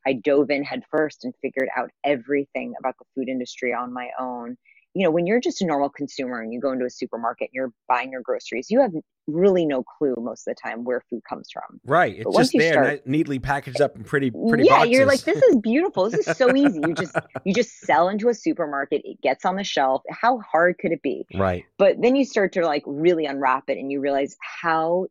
I 0.07 0.15
dove 0.15 0.51
in 0.51 0.65
head 0.65 0.83
first 0.91 1.25
and 1.25 1.35
figured 1.43 1.69
out 1.77 1.91
everything 2.05 2.75
about 2.79 2.95
the 2.99 3.05
food 3.15 3.29
industry 3.29 3.73
on 3.73 3.93
my 3.93 4.11
own 4.19 4.57
you 4.95 5.03
know, 5.03 5.11
when 5.11 5.27
you're 5.27 5.41
just 5.41 5.61
a 5.61 5.67
normal 5.67 5.89
consumer 5.89 6.41
and 6.41 6.53
you 6.53 6.61
go 6.61 6.73
into 6.73 6.85
a 6.85 6.91
supermarket 6.91 7.49
and 7.49 7.55
you're 7.55 7.73
buying 7.89 8.13
your 8.13 8.23
groceries, 8.23 8.69
you 8.71 8.81
have 8.81 8.93
really 9.27 9.67
no 9.67 9.83
clue 9.83 10.15
most 10.19 10.47
of 10.47 10.55
the 10.55 10.61
time 10.63 10.85
where 10.85 11.03
food 11.11 11.21
comes 11.29 11.49
from. 11.53 11.81
Right. 11.85 12.17
It's 12.19 12.37
just 12.37 12.53
there, 12.57 12.73
start, 12.73 13.07
neatly 13.07 13.41
packaged 13.41 13.81
up 13.81 13.97
in 13.97 14.05
pretty, 14.05 14.31
pretty. 14.31 14.65
Yeah, 14.65 14.79
boxes. 14.79 14.93
you're 14.93 15.07
like, 15.07 15.21
this 15.23 15.43
is 15.43 15.57
beautiful. 15.57 16.09
This 16.09 16.29
is 16.29 16.37
so 16.37 16.55
easy. 16.57 16.81
You 16.87 16.95
just, 16.95 17.17
you 17.45 17.53
just 17.53 17.81
sell 17.81 18.09
into 18.09 18.29
a 18.29 18.35
supermarket. 18.35 19.03
It 19.05 19.21
gets 19.21 19.45
on 19.45 19.57
the 19.57 19.65
shelf. 19.65 20.03
How 20.11 20.39
hard 20.39 20.79
could 20.79 20.93
it 20.93 21.03
be? 21.03 21.27
Right. 21.35 21.65
But 21.77 21.97
then 22.01 22.15
you 22.15 22.25
start 22.25 22.53
to 22.53 22.65
like 22.65 22.85
really 22.87 23.27
unwrap 23.27 23.65
it, 23.69 23.79
and 23.79 23.91
you 23.91 24.01
realize 24.01 24.37
how 24.63 25.07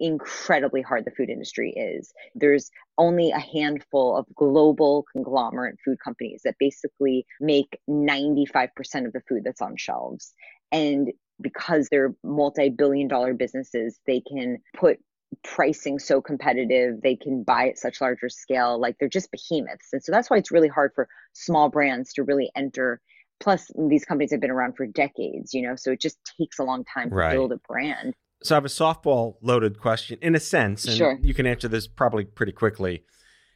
incredibly 0.00 0.82
hard 0.82 1.04
the 1.04 1.10
food 1.10 1.30
industry 1.30 1.72
is. 1.72 2.12
There's 2.34 2.70
only 2.96 3.30
a 3.30 3.38
handful 3.38 4.16
of 4.16 4.26
global 4.34 5.04
conglomerate 5.12 5.76
food 5.84 5.98
companies 6.02 6.42
that 6.44 6.56
basically 6.58 7.26
make 7.40 7.78
95% 7.88 8.68
of 9.06 9.12
the 9.12 9.22
food 9.28 9.42
that's 9.44 9.62
on 9.62 9.76
shelves. 9.76 10.34
And 10.72 11.12
because 11.40 11.88
they're 11.88 12.14
multi 12.22 12.68
billion 12.68 13.08
dollar 13.08 13.34
businesses, 13.34 13.98
they 14.06 14.20
can 14.20 14.58
put 14.76 14.98
pricing 15.44 15.98
so 15.98 16.20
competitive, 16.22 17.00
they 17.02 17.14
can 17.14 17.42
buy 17.42 17.68
at 17.68 17.78
such 17.78 18.00
larger 18.00 18.28
scale. 18.28 18.80
Like 18.80 18.96
they're 18.98 19.08
just 19.08 19.30
behemoths. 19.30 19.92
And 19.92 20.02
so 20.02 20.10
that's 20.12 20.30
why 20.30 20.38
it's 20.38 20.50
really 20.50 20.68
hard 20.68 20.92
for 20.94 21.08
small 21.32 21.68
brands 21.68 22.12
to 22.14 22.24
really 22.24 22.50
enter 22.56 23.00
plus 23.40 23.70
these 23.88 24.04
companies 24.04 24.32
have 24.32 24.40
been 24.40 24.50
around 24.50 24.76
for 24.76 24.86
decades 24.86 25.54
you 25.54 25.62
know 25.62 25.76
so 25.76 25.92
it 25.92 26.00
just 26.00 26.18
takes 26.38 26.58
a 26.58 26.64
long 26.64 26.84
time 26.84 27.08
to 27.08 27.16
right. 27.16 27.32
build 27.32 27.52
a 27.52 27.58
brand 27.68 28.14
so 28.42 28.54
I 28.54 28.56
have 28.56 28.64
a 28.64 28.68
softball 28.68 29.36
loaded 29.40 29.80
question 29.80 30.18
in 30.22 30.34
a 30.34 30.40
sense, 30.40 30.84
and 30.84 30.96
sure. 30.96 31.18
you 31.22 31.34
can 31.34 31.46
answer 31.46 31.68
this 31.68 31.86
probably 31.86 32.24
pretty 32.24 32.52
quickly. 32.52 33.04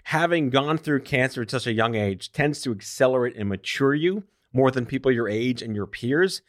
Having 0.04 0.50
gone 0.50 0.78
through 0.78 1.02
cancer 1.02 1.42
at 1.42 1.50
such 1.50 1.66
a 1.66 1.72
young 1.72 1.94
age 1.94 2.32
tends 2.32 2.60
to 2.62 2.72
accelerate 2.72 3.36
and 3.36 3.48
mature 3.48 3.94
you 3.94 4.24
more 4.52 4.70
than 4.70 4.84
people 4.84 5.12
your 5.12 5.28
age 5.28 5.62
and 5.62 5.76
your 5.76 5.86
peers. 5.86 6.42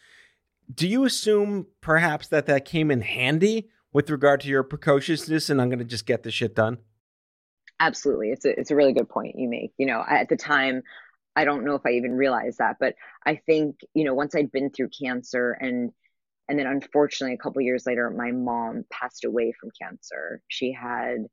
Do 0.73 0.87
you 0.87 1.05
assume 1.05 1.67
perhaps 1.79 2.27
that 2.29 2.47
that 2.47 2.65
came 2.65 2.89
in 2.89 3.01
handy 3.01 3.69
with 3.91 4.09
regard 4.09 4.41
to 4.41 4.47
your 4.47 4.63
precociousness 4.63 5.49
and 5.49 5.61
I'm 5.61 5.69
going 5.69 5.79
to 5.79 5.85
just 5.85 6.07
get 6.07 6.23
this 6.23 6.33
shit 6.33 6.55
done? 6.55 6.79
Absolutely. 7.79 8.29
It's 8.29 8.45
a, 8.45 8.59
it's 8.59 8.71
a 8.71 8.75
really 8.75 8.93
good 8.93 9.09
point 9.09 9.37
you 9.37 9.49
make. 9.49 9.73
You 9.77 9.85
know, 9.85 10.03
at 10.07 10.29
the 10.29 10.35
time, 10.35 10.81
I 11.35 11.45
don't 11.45 11.65
know 11.65 11.75
if 11.75 11.81
I 11.85 11.91
even 11.91 12.13
realized 12.13 12.59
that, 12.59 12.77
but 12.79 12.95
I 13.25 13.35
think, 13.35 13.81
you 13.93 14.03
know, 14.03 14.13
once 14.13 14.35
I'd 14.35 14.51
been 14.51 14.69
through 14.69 14.89
cancer 14.89 15.51
and 15.51 15.91
and 16.47 16.59
then 16.59 16.67
unfortunately 16.67 17.33
a 17.33 17.37
couple 17.37 17.61
years 17.61 17.85
later 17.85 18.09
my 18.09 18.31
mom 18.31 18.83
passed 18.91 19.25
away 19.25 19.53
from 19.59 19.71
cancer. 19.79 20.41
She 20.47 20.71
had 20.73 21.25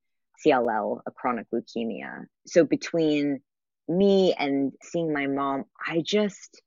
cll 0.44 1.01
a 1.07 1.11
chronic 1.11 1.46
leukemia. 1.53 2.25
So 2.46 2.64
between 2.64 3.40
me 3.88 4.35
and 4.38 4.73
seeing 4.83 5.12
my 5.12 5.27
mom 5.27 5.64
i 5.85 6.01
just 6.01 6.62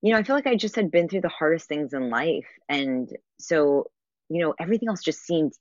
you 0.00 0.12
know 0.12 0.18
i 0.18 0.22
feel 0.22 0.36
like 0.36 0.46
i 0.46 0.54
just 0.54 0.76
had 0.76 0.92
been 0.92 1.08
through 1.08 1.22
the 1.22 1.28
hardest 1.28 1.68
things 1.68 1.92
in 1.92 2.10
life. 2.10 2.48
And 2.68 3.08
so 3.38 3.90
you 4.28 4.42
know 4.42 4.54
everything 4.58 4.88
else 4.88 5.02
just 5.02 5.24
seemed 5.24 5.52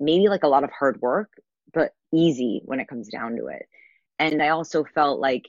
maybe 0.00 0.28
like 0.28 0.42
a 0.42 0.48
lot 0.48 0.64
of 0.64 0.70
hard 0.70 1.00
work 1.00 1.30
but 1.72 1.92
easy 2.12 2.62
when 2.64 2.80
it 2.80 2.88
comes 2.88 3.08
down 3.08 3.36
to 3.36 3.46
it. 3.46 3.66
And 4.18 4.42
i 4.42 4.48
also 4.50 4.84
felt 4.84 5.20
like 5.20 5.48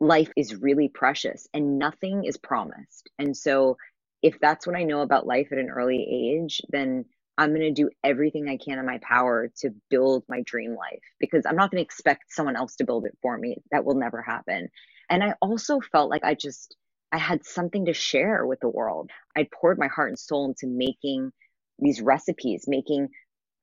life 0.00 0.30
is 0.36 0.54
really 0.54 0.88
precious 0.88 1.48
and 1.54 1.78
nothing 1.78 2.24
is 2.24 2.36
promised. 2.36 3.10
And 3.18 3.36
so 3.36 3.76
if 4.22 4.38
that's 4.40 4.66
what 4.66 4.76
I 4.76 4.84
know 4.84 5.00
about 5.02 5.26
life 5.26 5.48
at 5.52 5.58
an 5.58 5.70
early 5.70 6.06
age, 6.10 6.60
then 6.70 7.04
I'm 7.38 7.50
going 7.50 7.74
to 7.74 7.82
do 7.82 7.90
everything 8.02 8.48
I 8.48 8.56
can 8.56 8.78
in 8.78 8.86
my 8.86 8.98
power 9.02 9.50
to 9.58 9.70
build 9.90 10.24
my 10.28 10.40
dream 10.42 10.74
life 10.74 11.02
because 11.20 11.44
I'm 11.46 11.56
not 11.56 11.70
going 11.70 11.82
to 11.82 11.84
expect 11.84 12.24
someone 12.32 12.56
else 12.56 12.76
to 12.76 12.84
build 12.84 13.04
it 13.04 13.16
for 13.20 13.36
me. 13.36 13.56
That 13.70 13.84
will 13.84 13.94
never 13.96 14.22
happen. 14.22 14.68
And 15.10 15.22
I 15.22 15.34
also 15.42 15.80
felt 15.80 16.10
like 16.10 16.24
I 16.24 16.34
just, 16.34 16.76
I 17.12 17.18
had 17.18 17.44
something 17.44 17.84
to 17.86 17.92
share 17.92 18.46
with 18.46 18.60
the 18.60 18.70
world. 18.70 19.10
I 19.36 19.48
poured 19.54 19.78
my 19.78 19.88
heart 19.88 20.08
and 20.08 20.18
soul 20.18 20.46
into 20.46 20.66
making 20.66 21.30
these 21.78 22.00
recipes, 22.00 22.64
making 22.66 23.08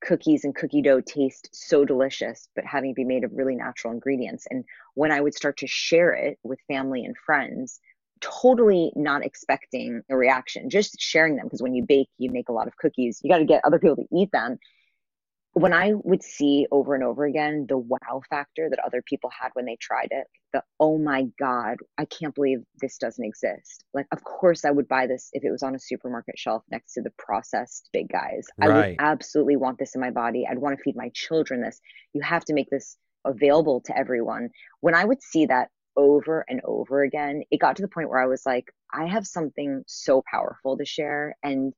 cookies 0.02 0.44
and 0.44 0.54
cookie 0.56 0.82
dough 0.82 1.02
taste 1.02 1.50
so 1.52 1.84
delicious, 1.84 2.50
but 2.56 2.66
having 2.66 2.92
it 2.92 2.96
be 2.96 3.06
made 3.06 3.24
of 3.24 3.32
really 3.34 3.56
natural 3.56 3.94
ingredients. 3.94 4.46
And 4.50 4.66
when 4.94 5.12
I 5.12 5.22
would 5.22 5.34
start 5.34 5.58
to 5.58 5.68
share 5.68 6.13
it 6.13 6.38
with 6.44 6.60
family 6.68 7.04
and 7.06 7.18
friends, 7.18 7.80
totally 8.24 8.92
not 8.96 9.26
expecting 9.26 10.02
a 10.10 10.16
reaction, 10.16 10.70
just 10.70 11.00
sharing 11.00 11.36
them. 11.36 11.46
Because 11.46 11.62
when 11.62 11.76
you 11.76 11.86
bake, 11.86 12.10
you 12.18 12.32
make 12.32 12.50
a 12.50 12.54
lot 12.54 12.68
of 12.68 12.78
cookies, 12.78 13.20
you 13.24 13.30
got 13.30 13.40
to 13.40 13.46
get 13.46 13.62
other 13.66 13.80
people 13.80 13.98
to 13.98 14.08
eat 14.16 14.32
them. 14.32 14.58
When 15.56 15.72
I 15.72 15.92
would 15.94 16.24
see 16.24 16.66
over 16.72 16.96
and 16.96 17.04
over 17.04 17.26
again 17.26 17.68
the 17.70 17.78
wow 17.78 18.22
factor 18.28 18.70
that 18.70 18.80
other 18.80 19.04
people 19.08 19.30
had 19.30 19.50
when 19.54 19.66
they 19.66 19.78
tried 19.80 20.08
it, 20.10 20.26
the 20.52 20.64
oh 20.80 20.98
my 20.98 21.28
God, 21.38 21.78
I 21.98 22.06
can't 22.06 22.34
believe 22.34 22.64
this 22.82 22.98
doesn't 22.98 23.24
exist. 23.24 23.84
Like, 23.94 24.08
of 24.12 24.24
course, 24.24 24.66
I 24.66 24.72
would 24.72 24.88
buy 24.88 25.06
this 25.06 25.30
if 25.34 25.44
it 25.44 25.52
was 25.52 25.62
on 25.62 25.76
a 25.76 25.80
supermarket 25.80 26.40
shelf 26.40 26.64
next 26.72 26.94
to 26.94 27.02
the 27.02 27.14
processed 27.20 27.90
big 27.94 28.10
guys. 28.10 28.48
Right. 28.58 28.70
I 28.70 28.74
would 28.74 28.96
absolutely 28.98 29.58
want 29.58 29.78
this 29.78 29.94
in 29.94 30.02
my 30.02 30.10
body. 30.10 30.48
I'd 30.50 30.58
want 30.58 30.76
to 30.76 30.84
feed 30.84 30.96
my 30.96 31.12
children 31.14 31.62
this. 31.62 31.80
You 32.14 32.22
have 32.22 32.46
to 32.46 32.54
make 32.54 32.72
this 32.72 32.98
available 33.26 33.82
to 33.82 33.98
everyone. 33.98 34.50
When 34.80 34.96
I 34.96 35.06
would 35.06 35.22
see 35.22 35.46
that 35.46 35.70
over 35.95 36.45
and 36.49 36.62
over 36.63 37.03
again, 37.03 37.43
it 37.51 37.60
got 37.60 37.75
to 37.77 37.82
the 37.82 37.88
point 37.88 38.10
where 38.10 38.19
I 38.21 38.27
was 38.27 38.45
like, 38.45 38.73
I 38.91 39.06
have 39.06 39.27
something 39.27 39.84
so 39.88 40.23
powerful 40.29 40.77
to 40.77 40.86
share. 40.86 41.36
And 41.43 41.73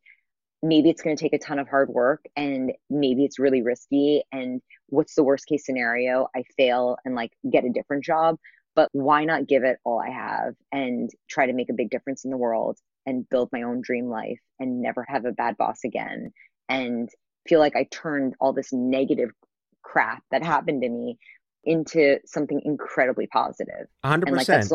maybe 0.64 0.90
it's 0.90 1.02
going 1.02 1.16
to 1.16 1.22
take 1.22 1.34
a 1.34 1.38
ton 1.40 1.60
of 1.60 1.68
hard 1.68 1.90
work 1.90 2.26
and 2.36 2.72
maybe 2.90 3.24
it's 3.26 3.40
really 3.40 3.62
risky. 3.62 4.24
And 4.32 4.62
what's 4.88 5.16
the 5.16 5.24
worst 5.24 5.46
case 5.48 5.66
scenario? 5.66 6.28
I 6.36 6.44
fail 6.58 6.98
and 7.06 7.14
like 7.16 7.32
get 7.52 7.66
a 7.66 7.70
different 7.70 8.04
job. 8.04 8.38
but 8.76 8.90
why 8.92 9.24
not 9.24 9.48
give 9.48 9.64
it 9.64 9.80
all 9.84 10.00
I 10.00 10.10
have 10.10 10.54
and 10.72 11.10
try 11.30 11.46
to 11.46 11.54
make 11.54 11.70
a 11.70 11.74
big 11.74 11.90
difference 11.90 12.26
in 12.26 12.32
the 12.32 12.38
world 12.38 12.78
and 13.06 13.28
build 13.30 13.50
my 13.52 13.64
own 13.64 13.82
dream 13.82 14.08
life 14.10 14.40
and 14.60 14.82
never 14.82 15.06
have 15.08 15.26
a 15.26 15.32
bad 15.32 15.58
boss 15.58 15.84
again 15.84 16.32
and 16.70 17.10
feel 17.48 17.60
like 17.60 17.76
I 17.76 17.88
turned 17.90 18.36
all 18.40 18.54
this 18.54 18.74
negative 18.74 19.32
crap 19.82 20.24
that 20.32 20.44
happened 20.44 20.82
to 20.82 20.90
me 20.90 21.18
into 21.66 22.20
something 22.26 22.62
incredibly 22.64 23.28
positive. 23.28 23.88
100%. 24.04 24.24
And 24.28 24.36
like 24.38 24.48
that's 24.48 24.72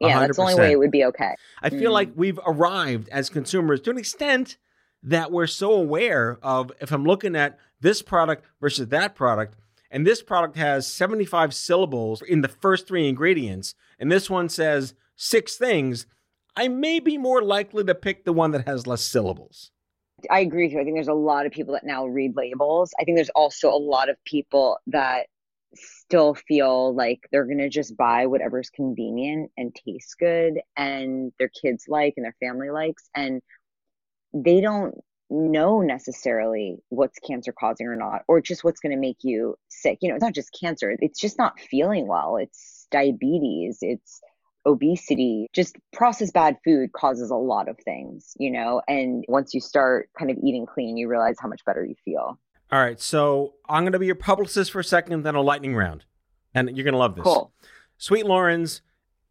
yeah, 0.00 0.20
that's 0.20 0.36
the 0.36 0.42
only 0.42 0.54
way 0.56 0.72
it 0.72 0.78
would 0.78 0.90
be 0.90 1.04
okay. 1.04 1.34
I 1.62 1.70
feel 1.70 1.90
Mm. 1.90 1.94
like 1.94 2.10
we've 2.16 2.40
arrived 2.44 3.08
as 3.10 3.30
consumers 3.30 3.80
to 3.82 3.90
an 3.90 3.98
extent 3.98 4.58
that 5.02 5.30
we're 5.30 5.46
so 5.46 5.72
aware 5.72 6.38
of 6.42 6.72
if 6.80 6.90
I'm 6.90 7.04
looking 7.04 7.36
at 7.36 7.58
this 7.80 8.02
product 8.02 8.44
versus 8.60 8.88
that 8.88 9.14
product, 9.14 9.54
and 9.90 10.06
this 10.06 10.22
product 10.22 10.56
has 10.56 10.86
75 10.90 11.54
syllables 11.54 12.22
in 12.22 12.40
the 12.40 12.48
first 12.48 12.88
three 12.88 13.08
ingredients, 13.08 13.74
and 13.98 14.10
this 14.10 14.28
one 14.28 14.48
says 14.48 14.94
six 15.14 15.56
things, 15.56 16.06
I 16.56 16.68
may 16.68 16.98
be 17.00 17.16
more 17.18 17.42
likely 17.42 17.84
to 17.84 17.94
pick 17.94 18.24
the 18.24 18.32
one 18.32 18.50
that 18.52 18.66
has 18.66 18.86
less 18.86 19.02
syllables. 19.02 19.70
I 20.30 20.40
agree 20.40 20.64
with 20.64 20.72
you. 20.72 20.80
I 20.80 20.84
think 20.84 20.96
there's 20.96 21.08
a 21.08 21.12
lot 21.14 21.46
of 21.46 21.52
people 21.52 21.74
that 21.74 21.84
now 21.84 22.06
read 22.06 22.34
labels. 22.34 22.92
I 22.98 23.04
think 23.04 23.16
there's 23.16 23.30
also 23.30 23.68
a 23.70 23.76
lot 23.76 24.08
of 24.08 24.16
people 24.24 24.78
that 24.86 25.26
still 25.74 26.34
feel 26.34 26.94
like 26.94 27.20
they're 27.30 27.46
going 27.46 27.58
to 27.58 27.68
just 27.68 27.96
buy 27.96 28.26
whatever's 28.26 28.70
convenient 28.70 29.50
and 29.56 29.74
tastes 29.74 30.14
good 30.14 30.60
and 30.76 31.32
their 31.38 31.50
kids 31.50 31.84
like 31.88 32.14
and 32.16 32.24
their 32.24 32.36
family 32.40 32.70
likes. 32.70 33.08
And 33.14 33.42
they 34.32 34.60
don't 34.60 34.94
know 35.30 35.80
necessarily 35.80 36.76
what's 36.88 37.18
cancer 37.18 37.52
causing 37.58 37.86
or 37.86 37.96
not, 37.96 38.22
or 38.28 38.40
just 38.40 38.64
what's 38.64 38.80
going 38.80 38.92
to 38.92 39.00
make 39.00 39.18
you 39.22 39.56
sick. 39.68 39.98
You 40.00 40.10
know, 40.10 40.16
it's 40.16 40.24
not 40.24 40.34
just 40.34 40.56
cancer, 40.58 40.94
it's 40.98 41.20
just 41.20 41.38
not 41.38 41.58
feeling 41.58 42.06
well. 42.06 42.36
It's 42.36 42.86
diabetes, 42.90 43.78
it's 43.80 44.20
obesity, 44.66 45.48
just 45.52 45.76
processed 45.92 46.32
bad 46.34 46.56
food 46.64 46.92
causes 46.92 47.30
a 47.30 47.36
lot 47.36 47.68
of 47.68 47.76
things, 47.84 48.32
you 48.38 48.50
know. 48.50 48.80
And 48.88 49.24
once 49.28 49.54
you 49.54 49.60
start 49.60 50.08
kind 50.18 50.30
of 50.30 50.38
eating 50.42 50.66
clean, 50.66 50.96
you 50.96 51.08
realize 51.08 51.36
how 51.40 51.48
much 51.48 51.64
better 51.64 51.84
you 51.84 51.94
feel. 52.04 52.38
All 52.72 52.80
right, 52.80 53.00
so 53.00 53.54
I'm 53.68 53.84
going 53.84 53.92
to 53.92 53.98
be 53.98 54.06
your 54.06 54.14
publicist 54.14 54.70
for 54.72 54.80
a 54.80 54.84
second, 54.84 55.22
then 55.22 55.34
a 55.34 55.42
lightning 55.42 55.76
round. 55.76 56.04
And 56.54 56.76
you're 56.76 56.84
going 56.84 56.92
to 56.92 56.98
love 56.98 57.14
this. 57.14 57.24
Cool. 57.24 57.52
Sweet 57.98 58.26
Loren's, 58.26 58.82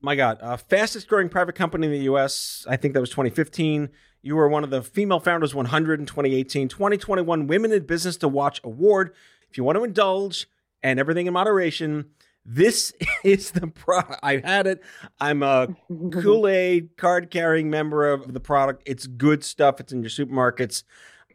my 0.02 0.16
God, 0.16 0.38
uh, 0.42 0.58
fastest 0.58 1.08
growing 1.08 1.30
private 1.30 1.56
company 1.56 1.88
in 1.88 1.94
the 1.94 2.12
US. 2.14 2.66
I 2.70 2.78
think 2.78 2.94
that 2.94 3.00
was 3.00 3.10
2015. 3.10 3.90
You 4.22 4.36
were 4.36 4.48
one 4.48 4.64
of 4.64 4.70
the 4.70 4.82
Female 4.82 5.20
Founders 5.20 5.54
100 5.54 6.00
in 6.00 6.06
2018. 6.06 6.70
2021 6.70 7.48
Women 7.48 7.72
in 7.72 7.86
Business 7.86 8.18
to 8.18 8.28
Watch 8.28 8.62
Award. 8.64 9.14
If 9.50 9.58
you 9.58 9.64
want 9.64 9.78
to 9.78 9.84
indulge 9.84 10.48
and 10.82 11.00
everything 11.00 11.28
in 11.28 11.34
moderation, 11.34 12.06
this 12.46 12.94
is 13.24 13.52
the 13.52 13.68
product. 13.68 14.20
I've 14.24 14.44
had 14.44 14.68
it. 14.68 14.82
I'm 15.20 15.44
a 15.44 15.76
Kool 16.12 16.48
Aid 16.48 16.96
card 16.98 17.32
carrying 17.32 17.70
member 17.70 18.10
of 18.10 18.34
the 18.34 18.40
product. 18.40 18.84
It's 18.86 19.08
good 19.08 19.44
stuff. 19.44 19.80
It's 19.80 19.92
in 19.92 20.02
your 20.02 20.10
supermarkets. 20.10 20.84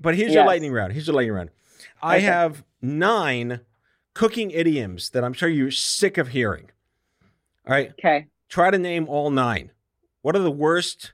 But 0.01 0.15
here's 0.15 0.33
your 0.33 0.45
lightning 0.45 0.73
round. 0.73 0.93
Here's 0.93 1.07
your 1.07 1.17
lightning 1.17 1.35
round. 1.35 1.51
I 2.03 2.19
have 2.21 2.65
nine 2.81 3.61
cooking 4.15 4.51
idioms 4.51 5.11
that 5.11 5.25
I'm 5.25 5.33
sure 5.33 5.49
you're 5.49 5.71
sick 5.71 6.19
of 6.19 6.29
hearing. 6.29 6.71
All 7.67 7.75
right. 7.75 7.91
Okay. 7.93 8.27
Try 8.49 8.71
to 8.71 8.79
name 8.79 9.09
all 9.09 9.31
nine. 9.31 9.73
What 10.23 10.35
are 10.35 10.41
the 10.41 10.51
worst 10.51 11.13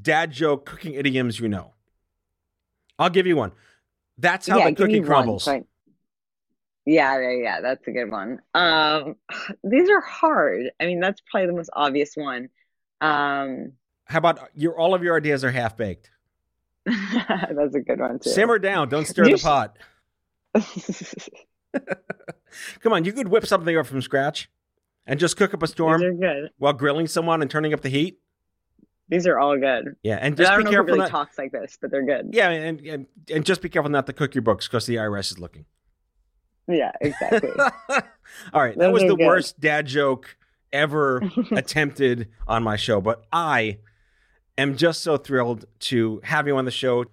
dad 0.00 0.32
joke 0.32 0.66
cooking 0.66 0.94
idioms 0.94 1.38
you 1.38 1.48
know? 1.48 1.74
I'll 2.98 3.10
give 3.10 3.26
you 3.26 3.36
one. 3.36 3.52
That's 4.18 4.46
how 4.46 4.58
yeah, 4.58 4.70
the 4.70 4.76
cookie 4.76 5.00
one, 5.00 5.06
crumbles. 5.06 5.48
I- 5.48 5.64
yeah, 6.86 7.20
yeah, 7.20 7.30
yeah, 7.42 7.60
that's 7.60 7.86
a 7.86 7.90
good 7.90 8.10
one. 8.10 8.40
Um, 8.54 9.16
these 9.64 9.88
are 9.90 10.00
hard. 10.00 10.70
I 10.80 10.86
mean, 10.86 11.00
that's 11.00 11.20
probably 11.30 11.46
the 11.46 11.52
most 11.52 11.70
obvious 11.72 12.14
one. 12.14 12.48
Um, 13.00 13.72
How 14.04 14.18
about 14.18 14.40
your 14.54 14.78
all 14.78 14.94
of 14.94 15.02
your 15.02 15.16
ideas 15.16 15.44
are 15.44 15.50
half 15.50 15.76
baked? 15.76 16.10
that's 16.86 17.74
a 17.74 17.80
good 17.80 18.00
one 18.00 18.18
too. 18.18 18.30
Simmer 18.30 18.58
down. 18.58 18.88
Don't 18.88 19.06
stir 19.06 19.26
You 19.26 19.32
the 19.32 19.38
sh- 19.38 19.42
pot. 19.42 19.76
Come 22.80 22.92
on, 22.92 23.04
you 23.04 23.12
could 23.12 23.28
whip 23.28 23.46
something 23.46 23.76
up 23.76 23.86
from 23.86 24.02
scratch 24.02 24.50
and 25.06 25.20
just 25.20 25.36
cook 25.36 25.54
up 25.54 25.62
a 25.62 25.66
These 25.66 25.72
storm 25.72 26.02
are 26.02 26.12
good. 26.12 26.50
while 26.58 26.72
grilling 26.72 27.06
someone 27.06 27.42
and 27.42 27.50
turning 27.50 27.72
up 27.72 27.80
the 27.82 27.88
heat. 27.88 28.18
These 29.08 29.26
are 29.26 29.38
all 29.38 29.58
good. 29.58 29.96
Yeah, 30.02 30.18
and 30.20 30.34
I 30.34 30.36
just 30.36 30.50
don't 30.50 30.58
be 30.58 30.64
know 30.64 30.70
careful 30.70 30.86
really 30.86 30.98
not. 31.00 31.10
talks 31.10 31.36
like 31.38 31.50
this, 31.52 31.76
but 31.80 31.90
they're 31.90 32.04
good. 32.06 32.30
Yeah, 32.32 32.50
and, 32.50 32.80
and 32.80 33.06
and 33.32 33.44
just 33.44 33.60
be 33.60 33.68
careful 33.68 33.90
not 33.90 34.06
to 34.06 34.12
cook 34.12 34.34
your 34.34 34.42
books 34.42 34.68
because 34.68 34.86
the 34.86 34.96
IRS 34.96 35.32
is 35.32 35.38
looking. 35.40 35.64
Yeah, 36.68 36.92
exactly. 37.00 37.50
All 38.52 38.62
right, 38.62 38.78
that 38.78 38.92
was 38.92 39.02
the 39.02 39.16
good. 39.16 39.26
worst 39.26 39.58
dad 39.58 39.86
joke 39.86 40.36
ever 40.72 41.22
attempted 41.50 42.28
on 42.46 42.62
my 42.62 42.76
show, 42.76 43.00
but 43.00 43.24
I 43.32 43.78
am 44.56 44.76
just 44.76 45.02
so 45.02 45.16
thrilled 45.16 45.64
to 45.80 46.20
have 46.24 46.46
you 46.46 46.56
on 46.56 46.64
the 46.64 46.70
show. 46.70 47.06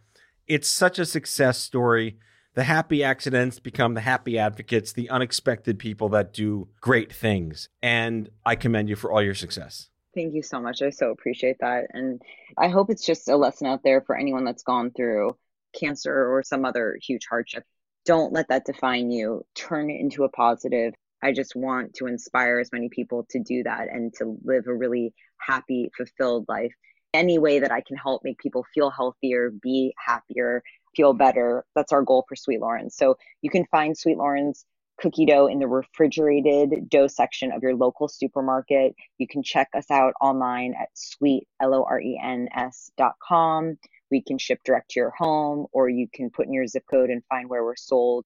It's 0.45 0.67
such 0.67 0.99
a 0.99 1.05
success 1.05 1.57
story. 1.57 2.19
The 2.57 2.63
happy 2.63 3.03
accidents 3.03 3.59
become 3.59 3.93
the 3.93 4.01
happy 4.01 4.39
advocates, 4.39 4.91
the 4.91 5.11
unexpected 5.11 5.77
people 5.77 6.09
that 6.09 6.33
do 6.33 6.67
great 6.81 7.13
things. 7.13 7.69
And 7.83 8.31
I 8.47 8.55
commend 8.55 8.89
you 8.89 8.95
for 8.95 9.11
all 9.11 9.21
your 9.21 9.35
success. 9.35 9.91
Thank 10.15 10.33
you 10.33 10.41
so 10.41 10.59
much. 10.59 10.81
I 10.81 10.89
so 10.89 11.11
appreciate 11.11 11.57
that. 11.59 11.85
And 11.93 12.19
I 12.57 12.69
hope 12.69 12.89
it's 12.89 13.05
just 13.05 13.29
a 13.29 13.35
lesson 13.35 13.67
out 13.67 13.81
there 13.83 14.01
for 14.01 14.17
anyone 14.17 14.43
that's 14.43 14.63
gone 14.63 14.89
through 14.89 15.37
cancer 15.79 16.11
or 16.11 16.41
some 16.41 16.65
other 16.65 16.97
huge 16.99 17.27
hardship. 17.29 17.63
Don't 18.05 18.33
let 18.33 18.49
that 18.49 18.65
define 18.65 19.11
you. 19.11 19.45
Turn 19.53 19.91
it 19.91 20.01
into 20.01 20.23
a 20.23 20.29
positive. 20.29 20.95
I 21.21 21.33
just 21.33 21.55
want 21.55 21.93
to 21.97 22.07
inspire 22.07 22.57
as 22.57 22.71
many 22.73 22.89
people 22.89 23.27
to 23.29 23.39
do 23.39 23.61
that 23.65 23.87
and 23.93 24.11
to 24.15 24.35
live 24.43 24.65
a 24.65 24.73
really 24.73 25.13
happy, 25.37 25.91
fulfilled 25.95 26.45
life. 26.49 26.73
Any 27.13 27.37
way 27.37 27.59
that 27.59 27.71
I 27.71 27.81
can 27.81 27.97
help 27.97 28.23
make 28.23 28.39
people 28.39 28.65
feel 28.73 28.89
healthier, 28.89 29.51
be 29.61 29.93
happier, 30.03 30.63
feel 30.97 31.13
better. 31.13 31.63
That's 31.75 31.93
our 31.93 32.01
goal 32.01 32.25
for 32.27 32.35
Sweet 32.35 32.59
Loren's. 32.59 32.95
So 32.95 33.17
you 33.41 33.49
can 33.49 33.65
find 33.65 33.97
Sweet 33.97 34.17
Loren's 34.17 34.65
cookie 34.99 35.27
dough 35.27 35.45
in 35.45 35.59
the 35.59 35.67
refrigerated 35.67 36.89
dough 36.89 37.07
section 37.07 37.51
of 37.51 37.61
your 37.61 37.75
local 37.75 38.07
supermarket. 38.07 38.95
You 39.19 39.27
can 39.27 39.43
check 39.43 39.69
us 39.75 39.89
out 39.91 40.13
online 40.19 40.73
at 40.73 40.89
sweet, 40.95 41.47
L 41.61 41.75
O 41.75 41.85
R 41.87 42.01
E 42.01 42.19
N 42.21 42.49
S 42.53 42.91
dot 42.97 43.13
com. 43.25 43.77
We 44.09 44.21
can 44.21 44.37
ship 44.37 44.59
direct 44.65 44.91
to 44.91 44.99
your 44.99 45.13
home, 45.17 45.67
or 45.71 45.87
you 45.87 46.07
can 46.11 46.29
put 46.29 46.47
in 46.47 46.53
your 46.53 46.65
zip 46.65 46.83
code 46.89 47.09
and 47.09 47.23
find 47.29 47.47
where 47.47 47.63
we're 47.63 47.75
sold. 47.75 48.25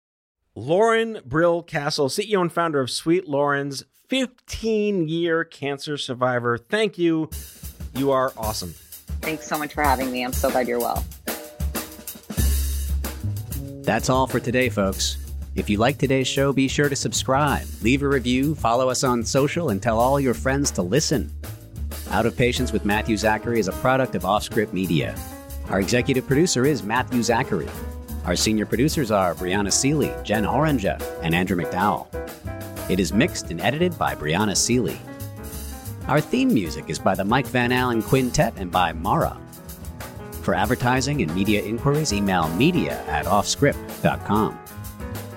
Loren 0.55 1.19
Brill 1.25 1.63
Castle, 1.63 2.07
CEO 2.07 2.41
and 2.41 2.51
founder 2.51 2.79
of 2.79 2.89
Sweet 2.89 3.27
Loren's 3.27 3.83
15 4.07 5.07
year 5.07 5.43
cancer 5.43 5.97
survivor. 5.97 6.57
Thank 6.57 6.97
you. 6.97 7.29
You 7.95 8.11
are 8.11 8.31
awesome. 8.37 8.73
Thanks 9.21 9.47
so 9.47 9.57
much 9.57 9.73
for 9.73 9.83
having 9.83 10.11
me. 10.11 10.23
I'm 10.23 10.33
so 10.33 10.49
glad 10.49 10.67
you're 10.67 10.79
well. 10.79 11.03
That's 13.83 14.09
all 14.09 14.27
for 14.27 14.39
today, 14.39 14.69
folks. 14.69 15.17
If 15.55 15.69
you 15.69 15.79
like 15.79 15.97
today's 15.97 16.27
show, 16.27 16.53
be 16.53 16.67
sure 16.67 16.87
to 16.87 16.95
subscribe, 16.95 17.65
leave 17.81 18.03
a 18.03 18.07
review, 18.07 18.53
follow 18.53 18.89
us 18.89 19.03
on 19.03 19.25
social, 19.25 19.69
and 19.69 19.81
tell 19.81 19.99
all 19.99 20.19
your 20.19 20.35
friends 20.35 20.69
to 20.71 20.83
listen. 20.83 21.31
Out 22.11 22.27
of 22.27 22.37
Patience 22.37 22.71
with 22.71 22.85
Matthew 22.85 23.17
Zachary 23.17 23.59
is 23.59 23.67
a 23.67 23.73
product 23.73 24.13
of 24.13 24.21
OffScrip 24.21 24.71
Media. 24.71 25.15
Our 25.69 25.79
executive 25.79 26.27
producer 26.27 26.65
is 26.65 26.83
Matthew 26.83 27.23
Zachary. 27.23 27.67
Our 28.25 28.35
senior 28.35 28.67
producers 28.67 29.09
are 29.09 29.33
Brianna 29.33 29.73
Seely, 29.73 30.13
Jen 30.23 30.45
Orange, 30.45 30.85
and 30.85 31.33
Andrew 31.33 31.57
McDowell. 31.57 32.07
It 32.87 32.99
is 32.99 33.11
mixed 33.11 33.49
and 33.49 33.59
edited 33.59 33.97
by 33.97 34.13
Brianna 34.13 34.55
Seely. 34.55 34.99
Our 36.07 36.21
theme 36.21 36.53
music 36.53 36.89
is 36.89 36.99
by 36.99 37.15
the 37.15 37.25
Mike 37.25 37.47
Van 37.47 37.71
Allen 37.71 38.03
Quintet 38.03 38.53
and 38.57 38.71
by 38.71 38.93
Mara. 38.93 39.39
For 40.41 40.53
advertising 40.53 41.21
and 41.21 41.33
media 41.35 41.61
inquiries, 41.63 42.13
email 42.13 42.49
media 42.49 43.03
at 43.07 43.25
offscrip.com. 43.25 44.59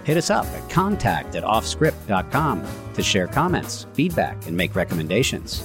Hit 0.04 0.16
us 0.16 0.30
up 0.30 0.46
at 0.46 0.68
contact 0.68 1.34
at 1.34 1.44
offscrip.com 1.44 2.66
to 2.94 3.02
share 3.02 3.26
comments, 3.26 3.86
feedback, 3.94 4.46
and 4.46 4.56
make 4.56 4.74
recommendations. 4.74 5.62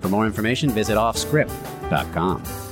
For 0.00 0.08
more 0.08 0.26
information, 0.26 0.70
visit 0.70 0.96
offscrip.com. 0.96 2.69